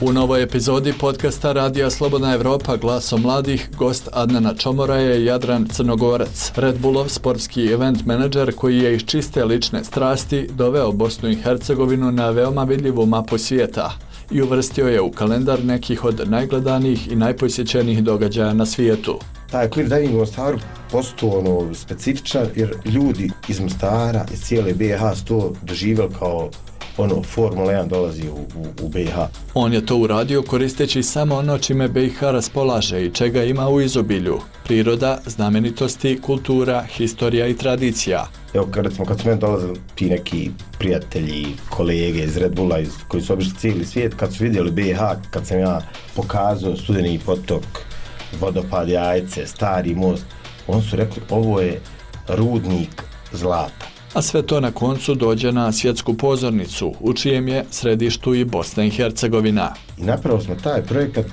U 0.00 0.12
novoj 0.12 0.42
epizodi 0.42 0.92
podcasta 1.00 1.52
Radija 1.52 1.90
Slobodna 1.90 2.34
Evropa 2.34 2.76
glasom 2.76 3.20
mladih 3.20 3.68
gost 3.78 4.08
Adnana 4.12 4.54
Čomora 4.54 4.96
je 4.96 5.24
Jadran 5.24 5.68
Crnogorac, 5.72 6.52
Red 6.56 6.78
Bullov 6.78 7.08
sportski 7.08 7.66
event 7.66 8.04
menadžer 8.06 8.54
koji 8.56 8.78
je 8.78 8.94
iz 8.94 9.04
čiste 9.04 9.44
lične 9.44 9.84
strasti 9.84 10.48
doveo 10.52 10.92
Bosnu 10.92 11.28
i 11.28 11.34
Hercegovinu 11.34 12.12
na 12.12 12.30
veoma 12.30 12.64
vidljivu 12.64 13.06
mapu 13.06 13.38
svijeta 13.38 13.92
i 14.30 14.42
uvrstio 14.42 14.88
je 14.88 15.00
u 15.00 15.10
kalendar 15.10 15.64
nekih 15.64 16.04
od 16.04 16.22
najgledanijih 16.26 17.12
i 17.12 17.16
najposjećenijih 17.16 18.02
događaja 18.02 18.52
na 18.52 18.66
svijetu. 18.66 19.18
Taj 19.50 19.70
clear 19.70 19.88
diving 19.88 20.14
u 20.14 20.18
Mostaru 20.18 20.58
postao 20.90 21.28
ono 21.28 21.74
specifičan 21.74 22.46
jer 22.56 22.74
ljudi 22.84 23.30
iz 23.48 23.60
Mostara, 23.60 24.26
iz 24.32 24.40
cijele 24.40 24.74
BiH 24.74 25.00
su 25.16 25.24
to 25.24 25.52
doživjeli 25.62 26.10
kao 26.18 26.50
ono, 26.98 27.22
Formula 27.22 27.72
1 27.72 27.88
dolazi 27.88 28.28
u, 28.28 28.34
u, 28.34 28.84
u 28.84 28.88
BiH. 28.88 29.14
On 29.54 29.72
je 29.72 29.86
to 29.86 29.96
uradio 29.96 30.42
koristeći 30.42 31.02
samo 31.02 31.36
ono 31.36 31.58
čime 31.58 31.88
BiH 31.88 32.22
raspolaže 32.22 33.04
i 33.04 33.10
čega 33.14 33.44
ima 33.44 33.68
u 33.68 33.80
izobilju. 33.80 34.40
Priroda, 34.64 35.18
znamenitosti, 35.26 36.20
kultura, 36.22 36.82
historija 36.82 37.46
i 37.46 37.56
tradicija. 37.56 38.26
Evo, 38.54 38.68
kad, 38.70 38.84
recimo, 38.84 39.06
kad 39.06 39.20
su 39.20 39.28
meni 39.28 39.40
dolazili 39.40 39.80
ti 39.94 40.10
neki 40.10 40.50
prijatelji, 40.78 41.46
kolege 41.70 42.24
iz 42.24 42.36
Red 42.36 42.54
Bulla, 42.54 42.78
iz, 42.78 42.90
koji 43.08 43.22
su 43.22 43.32
obišli 43.32 43.54
cijeli 43.58 43.84
svijet, 43.84 44.14
kad 44.14 44.34
su 44.34 44.44
vidjeli 44.44 44.70
BiH, 44.70 44.98
kad 45.30 45.46
sam 45.46 45.58
ja 45.58 45.80
pokazao 46.16 46.76
studeni 46.76 47.20
potok, 47.26 47.64
vodopad 48.40 48.88
jajce, 48.88 49.46
stari 49.46 49.94
most, 49.94 50.24
oni 50.66 50.82
su 50.82 50.96
rekli, 50.96 51.22
ovo 51.30 51.60
je 51.60 51.80
rudnik 52.28 53.02
zlata 53.32 53.97
a 54.14 54.22
sve 54.22 54.42
to 54.42 54.60
na 54.60 54.70
koncu 54.70 55.14
dođe 55.14 55.52
na 55.52 55.72
svjetsku 55.72 56.14
pozornicu, 56.14 56.94
u 57.00 57.12
čijem 57.12 57.48
je 57.48 57.64
središtu 57.70 58.34
i 58.34 58.44
Bosna 58.44 58.84
i 58.84 58.90
Hercegovina. 58.90 59.74
I 59.98 60.02
napravo 60.02 60.40
smo 60.40 60.54
taj 60.54 60.82
projekat 60.82 61.26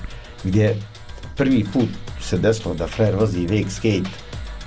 gdje 0.43 0.81
prvi 1.35 1.65
put 1.73 1.89
se 2.21 2.37
desilo 2.37 2.73
da 2.73 2.87
Frer 2.87 3.15
vozi 3.15 3.47
wake 3.47 3.69
skate, 3.69 4.09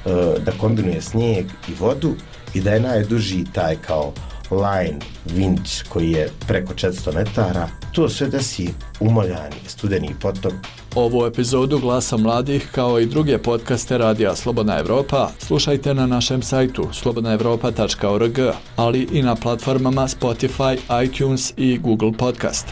uh, 0.04 0.44
da 0.44 0.52
kombinuje 0.52 1.00
snijeg 1.02 1.46
i 1.68 1.72
vodu 1.78 2.14
i 2.54 2.60
da 2.60 2.70
je 2.70 2.80
najduži 2.80 3.44
taj 3.52 3.76
kao 3.76 4.12
line 4.50 4.98
vinč 5.24 5.82
koji 5.88 6.10
je 6.10 6.30
preko 6.46 6.74
400 6.74 7.14
metara. 7.14 7.68
To 7.92 8.08
sve 8.08 8.28
desi 8.28 8.68
umoljani 9.00 9.56
studeni 9.66 10.14
potok 10.20 10.52
Ovu 10.98 11.26
epizodu 11.26 11.78
Glasa 11.78 12.16
mladih 12.16 12.68
kao 12.72 13.00
i 13.00 13.06
druge 13.06 13.38
podcaste 13.38 13.98
Radija 13.98 14.36
Slobodna 14.36 14.78
Evropa 14.78 15.28
slušajte 15.38 15.94
na 15.94 16.06
našem 16.06 16.42
sajtu 16.42 16.88
slobodnaevropa.org, 16.92 18.38
ali 18.76 19.08
i 19.12 19.22
na 19.22 19.34
platformama 19.34 20.08
Spotify, 20.08 21.04
iTunes 21.04 21.52
i 21.56 21.78
Google 21.78 22.12
Podcast. 22.18 22.66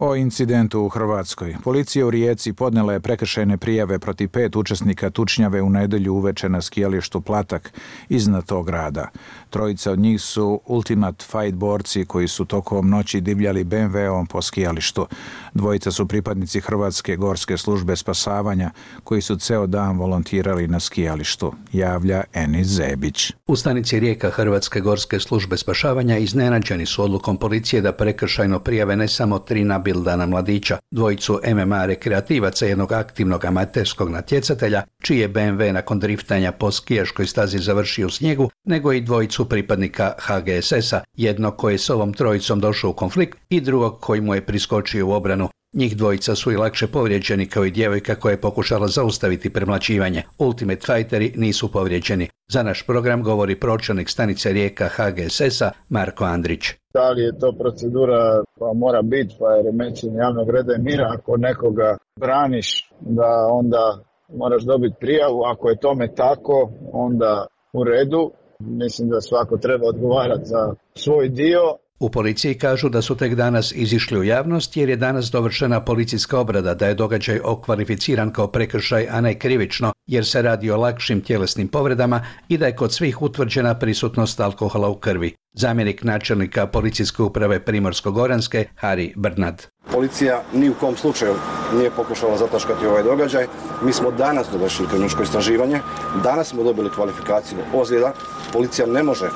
O 0.00 0.14
incidentu 0.16 0.80
u 0.80 0.88
Hrvatskoj. 0.88 1.56
Policija 1.64 2.06
u 2.06 2.10
Rijeci 2.10 2.52
podnela 2.52 2.92
je 2.92 3.00
prekršajne 3.00 3.56
prijave 3.56 3.98
protiv 3.98 4.28
pet 4.28 4.56
učesnika 4.56 5.10
tučnjave 5.10 5.62
u 5.62 5.70
nedelju 5.70 6.14
uveče 6.14 6.48
na 6.48 6.62
skijalištu 6.62 7.20
Platak 7.20 7.72
iznad 8.08 8.46
tog 8.46 8.66
grada. 8.66 9.08
Trojica 9.50 9.92
od 9.92 9.98
njih 9.98 10.20
su 10.20 10.60
Ultimate 10.66 11.24
Fight 11.24 11.54
borci 11.54 12.04
koji 12.04 12.28
su 12.28 12.44
tokom 12.44 12.90
noći 12.90 13.20
divljali 13.20 13.64
BMW-om 13.64 14.26
po 14.26 14.42
skijalištu. 14.42 15.06
Dvojica 15.54 15.90
su 15.90 16.08
pripadnici 16.08 16.60
Hrvatske 16.60 17.16
gorske 17.16 17.56
službe 17.56 17.96
spasavanja 17.96 18.70
koji 19.04 19.22
su 19.22 19.36
ceo 19.36 19.66
dan 19.66 19.98
volontirali 19.98 20.68
na 20.68 20.80
skijalištu, 20.80 21.52
javlja 21.72 22.24
Enis 22.34 22.66
Zebić. 22.66 23.32
U 23.46 23.56
stanici 23.56 24.00
Rijeka 24.00 24.30
Hrvatske 24.30 24.80
gorske 24.80 25.20
službe 25.20 25.56
spašavanja 25.56 26.18
iznenađeni 26.18 26.86
su 26.86 27.04
odlukom 27.04 27.36
policije 27.36 27.82
da 27.82 27.92
prekršajno 27.92 28.58
prijave 28.58 28.96
ne 28.96 29.08
samo 29.08 29.38
tri 29.38 29.64
nabildana 29.86 30.26
mladića, 30.26 30.78
dvojicu 30.90 31.40
MMA 31.54 31.86
rekreativaca 31.86 32.66
jednog 32.66 32.92
aktivnog 32.92 33.44
amaterskog 33.44 34.10
natjecatelja, 34.10 34.82
čiji 35.02 35.18
je 35.18 35.28
BMW 35.28 35.72
nakon 35.72 36.00
driftanja 36.00 36.52
po 36.52 36.70
skijaškoj 36.70 37.26
stazi 37.26 37.58
završio 37.58 38.06
u 38.06 38.10
snijegu, 38.10 38.50
nego 38.64 38.92
i 38.92 39.00
dvojicu 39.00 39.48
pripadnika 39.48 40.12
HGSS-a, 40.18 41.00
jednog 41.14 41.56
koji 41.56 41.74
je 41.74 41.78
s 41.78 41.90
ovom 41.90 42.12
trojicom 42.12 42.60
došao 42.60 42.90
u 42.90 42.94
konflikt 42.94 43.38
i 43.48 43.60
drugog 43.60 44.00
koji 44.00 44.20
mu 44.20 44.34
je 44.34 44.46
priskočio 44.46 45.06
u 45.06 45.12
obranu. 45.12 45.48
Njih 45.76 45.96
dvojica 45.96 46.34
su 46.34 46.52
i 46.52 46.56
lakše 46.56 46.86
povrijeđeni 46.86 47.46
kao 47.46 47.64
i 47.64 47.70
djevojka 47.70 48.14
koja 48.14 48.32
je 48.32 48.40
pokušala 48.40 48.88
zaustaviti 48.88 49.52
premlačivanje. 49.52 50.22
Ultimate 50.38 50.80
Fighteri 50.86 51.32
nisu 51.36 51.72
povrijeđeni. 51.72 52.28
Za 52.48 52.62
naš 52.62 52.86
program 52.86 53.22
govori 53.22 53.60
pročelnik 53.60 54.08
stanice 54.08 54.52
Rijeka 54.52 54.88
HGSS-a 54.88 55.70
Marko 55.88 56.24
Andrić. 56.24 56.62
Da 56.94 57.10
li 57.10 57.22
je 57.22 57.38
to 57.38 57.52
procedura 57.58 58.42
koja 58.58 58.72
mora 58.72 59.02
biti, 59.02 59.36
pa 59.38 59.50
je 59.52 59.62
remećenje 59.62 60.16
javnog 60.16 60.50
reda 60.50 60.74
i 60.74 60.82
mira. 60.82 61.12
Ako 61.18 61.36
nekoga 61.36 61.96
braniš, 62.20 62.90
da 63.00 63.48
onda 63.50 63.98
moraš 64.28 64.62
dobiti 64.62 64.96
prijavu. 65.00 65.42
Ako 65.44 65.68
je 65.68 65.80
tome 65.80 66.14
tako, 66.14 66.70
onda 66.92 67.46
u 67.72 67.84
redu. 67.84 68.30
Mislim 68.58 69.08
da 69.08 69.20
svako 69.20 69.56
treba 69.56 69.86
odgovarati 69.88 70.44
za 70.44 70.74
svoj 70.94 71.28
dio. 71.28 71.76
U 72.00 72.10
policiji 72.10 72.54
kažu 72.54 72.88
da 72.88 73.02
su 73.02 73.14
tek 73.16 73.34
danas 73.34 73.72
izišli 73.72 74.18
u 74.18 74.24
javnost 74.24 74.76
jer 74.76 74.88
je 74.88 74.96
danas 74.96 75.30
dovršena 75.30 75.80
policijska 75.84 76.38
obrada 76.38 76.74
da 76.74 76.86
je 76.86 76.94
događaj 76.94 77.40
okvalificiran 77.44 78.32
kao 78.32 78.46
prekršaj, 78.46 79.06
a 79.10 79.20
ne 79.20 79.38
krivično, 79.38 79.92
jer 80.06 80.26
se 80.26 80.42
radi 80.42 80.70
o 80.70 80.76
lakšim 80.76 81.20
tjelesnim 81.20 81.68
povredama 81.68 82.24
i 82.48 82.58
da 82.58 82.66
je 82.66 82.76
kod 82.76 82.92
svih 82.92 83.22
utvrđena 83.22 83.74
prisutnost 83.74 84.40
alkohola 84.40 84.88
u 84.88 84.94
krvi. 84.94 85.34
Zamjenik 85.58 86.04
načelnika 86.04 86.66
policijske 86.66 87.22
uprave 87.22 87.60
Primorsko-Goranske, 87.64 88.64
Hari 88.74 89.12
Brnad. 89.16 89.66
Policija 89.92 90.42
ni 90.54 90.70
u 90.70 90.74
kom 90.74 90.96
slučaju 90.96 91.34
nije 91.78 91.90
pokušala 91.90 92.36
zataškati 92.36 92.86
ovaj 92.86 93.02
događaj. 93.02 93.46
Mi 93.82 93.92
smo 93.92 94.10
danas 94.10 94.46
dovršili 94.52 94.88
kliničko 94.88 95.22
istraživanje, 95.22 95.80
danas 96.22 96.48
smo 96.48 96.62
dobili 96.62 96.90
kvalifikaciju 96.90 97.58
ozljeda. 97.74 98.12
Policija 98.52 98.86
ne 98.86 99.02
može 99.02 99.28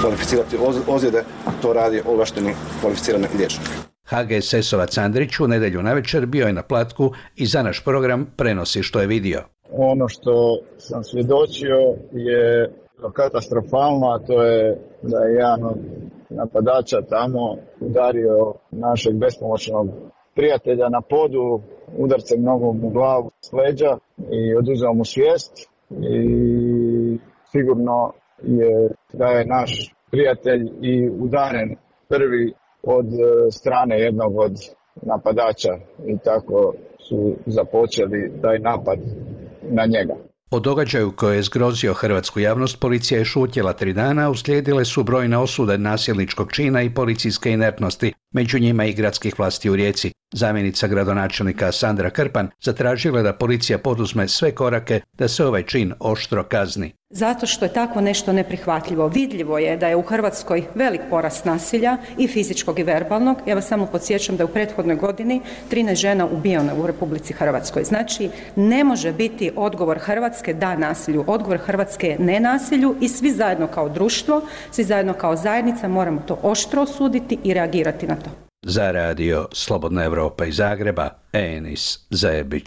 kvalificirati 0.00 0.56
ozljede, 0.88 1.24
to 1.62 1.72
radi 1.72 2.02
ovlašteni 2.06 2.54
kvalificirani 2.80 3.26
liječnik. 3.38 3.68
HGSS-ovac 4.10 4.98
Andrić 4.98 5.40
u 5.40 5.48
nedelju 5.48 5.82
navečer 5.82 6.26
bio 6.26 6.46
je 6.46 6.52
na 6.52 6.62
platku 6.62 7.12
i 7.36 7.46
za 7.46 7.62
naš 7.62 7.84
program 7.84 8.26
prenosi 8.36 8.82
što 8.82 9.00
je 9.00 9.06
vidio. 9.06 9.42
Ono 9.72 10.08
što 10.08 10.58
sam 10.78 11.04
svjedočio 11.04 11.76
je 12.12 12.70
katastrofalno, 13.12 14.06
a 14.06 14.18
to 14.18 14.42
je 14.42 14.78
da 15.02 15.18
je 15.18 15.34
jedan 15.34 15.64
od 15.64 15.78
napadača 16.30 17.02
tamo 17.08 17.56
udario 17.80 18.54
našeg 18.70 19.18
bespomoćnog 19.18 19.88
prijatelja 20.34 20.88
na 20.88 21.00
podu, 21.00 21.60
udarcem 21.98 22.42
nogom 22.42 22.84
u 22.84 22.90
glavu 22.90 23.30
s 23.40 23.52
leđa 23.52 23.98
i 24.30 24.54
oduzeo 24.54 24.92
mu 24.94 25.04
svijest 25.04 25.52
i 25.90 27.18
sigurno 27.52 28.12
je 28.42 28.90
da 29.12 29.26
je 29.26 29.46
naš 29.46 29.94
prijatelj 30.10 30.70
i 30.82 31.10
udaren 31.20 31.76
prvi 32.08 32.52
od 32.82 33.06
strane 33.50 34.00
jednog 34.00 34.38
od 34.38 34.52
napadača 35.02 35.74
i 36.06 36.18
tako 36.24 36.74
su 37.08 37.34
započeli 37.46 38.32
taj 38.42 38.58
napad 38.58 38.98
na 39.62 39.86
njega. 39.86 40.14
O 40.50 40.60
događaju 40.60 41.12
koje 41.12 41.36
je 41.36 41.42
zgrozio 41.42 41.94
hrvatsku 41.94 42.40
javnost 42.40 42.80
policija 42.80 43.18
je 43.18 43.24
šutjela 43.24 43.72
tri 43.72 43.92
dana, 43.92 44.30
uslijedile 44.30 44.84
su 44.84 45.02
brojne 45.02 45.38
osude 45.38 45.78
nasilničkog 45.78 46.52
čina 46.52 46.82
i 46.82 46.94
policijske 46.94 47.50
inertnosti, 47.50 48.12
među 48.30 48.58
njima 48.58 48.84
i 48.84 48.92
gradskih 48.92 49.38
vlasti 49.38 49.70
u 49.70 49.76
Rijeci. 49.76 50.12
Zamjenica 50.32 50.86
gradonačelnika 50.86 51.72
Sandra 51.72 52.10
Krpan 52.10 52.50
zatražila 52.60 53.22
da 53.22 53.32
policija 53.32 53.78
poduzme 53.78 54.28
sve 54.28 54.54
korake 54.54 55.00
da 55.12 55.28
se 55.28 55.44
ovaj 55.44 55.62
čin 55.62 55.92
oštro 56.00 56.44
kazni. 56.44 56.92
Zato 57.10 57.46
što 57.46 57.64
je 57.64 57.72
tako 57.72 58.00
nešto 58.00 58.32
neprihvatljivo. 58.32 59.08
Vidljivo 59.08 59.58
je 59.58 59.76
da 59.76 59.88
je 59.88 59.96
u 59.96 60.02
Hrvatskoj 60.02 60.64
velik 60.74 61.00
porast 61.10 61.44
nasilja 61.44 61.96
i 62.18 62.28
fizičkog 62.28 62.78
i 62.78 62.82
verbalnog. 62.82 63.36
Ja 63.46 63.54
vas 63.54 63.66
samo 63.66 63.86
podsjećam 63.86 64.36
da 64.36 64.42
je 64.42 64.44
u 64.44 64.52
prethodnoj 64.52 64.96
godini 64.96 65.40
13 65.70 65.94
žena 65.94 66.26
ubijeno 66.26 66.74
u 66.76 66.86
Republici 66.86 67.32
Hrvatskoj. 67.32 67.84
Znači, 67.84 68.30
ne 68.56 68.84
može 68.84 69.12
biti 69.12 69.50
odgovor 69.56 69.98
Hrvatske 69.98 70.54
da 70.54 70.76
nasilju. 70.76 71.24
Odgovor 71.26 71.58
Hrvatske 71.58 72.06
je 72.06 72.18
ne 72.18 72.40
nasilju 72.40 72.96
i 73.00 73.08
svi 73.08 73.30
zajedno 73.30 73.66
kao 73.66 73.88
društvo, 73.88 74.42
svi 74.70 74.84
zajedno 74.84 75.12
kao 75.12 75.36
zajednica 75.36 75.88
moramo 75.88 76.22
to 76.26 76.38
oštro 76.42 76.82
osuditi 76.82 77.38
i 77.44 77.54
reagirati 77.54 78.06
na. 78.06 78.17
Za 78.70 78.90
radio 78.90 79.48
Slobodna 79.52 80.04
Evropa 80.04 80.44
iz 80.44 80.56
Zagreba, 80.56 81.10
Enis 81.32 81.98
Zebić. 82.10 82.66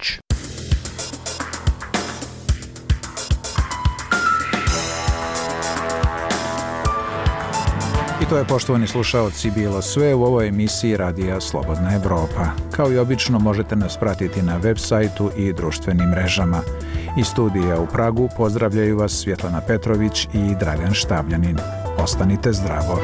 I 8.21 8.25
to 8.29 8.37
je, 8.37 8.45
poštovani 8.47 8.87
slušaoci, 8.87 9.51
bilo 9.51 9.81
sve 9.81 10.13
u 10.13 10.23
ovoj 10.23 10.47
emisiji 10.47 10.97
Radija 10.97 11.41
Slobodna 11.41 11.95
Evropa. 11.95 12.47
Kao 12.71 12.91
i 12.91 12.97
obično 12.97 13.39
možete 13.39 13.75
nas 13.75 13.97
pratiti 13.97 14.41
na 14.41 14.57
web 14.57 14.77
sajtu 14.77 15.31
i 15.37 15.53
društvenim 15.53 16.09
mrežama. 16.09 16.61
Iz 17.19 17.27
studija 17.27 17.79
u 17.79 17.87
Pragu 17.87 18.29
pozdravljaju 18.37 18.97
vas 18.97 19.11
Svjetlana 19.11 19.61
Petrović 19.67 20.27
i 20.33 20.55
Dragan 20.59 20.93
Štavljanin. 20.93 21.57
Ostanite 21.97 22.53
zdravo. 22.53 22.99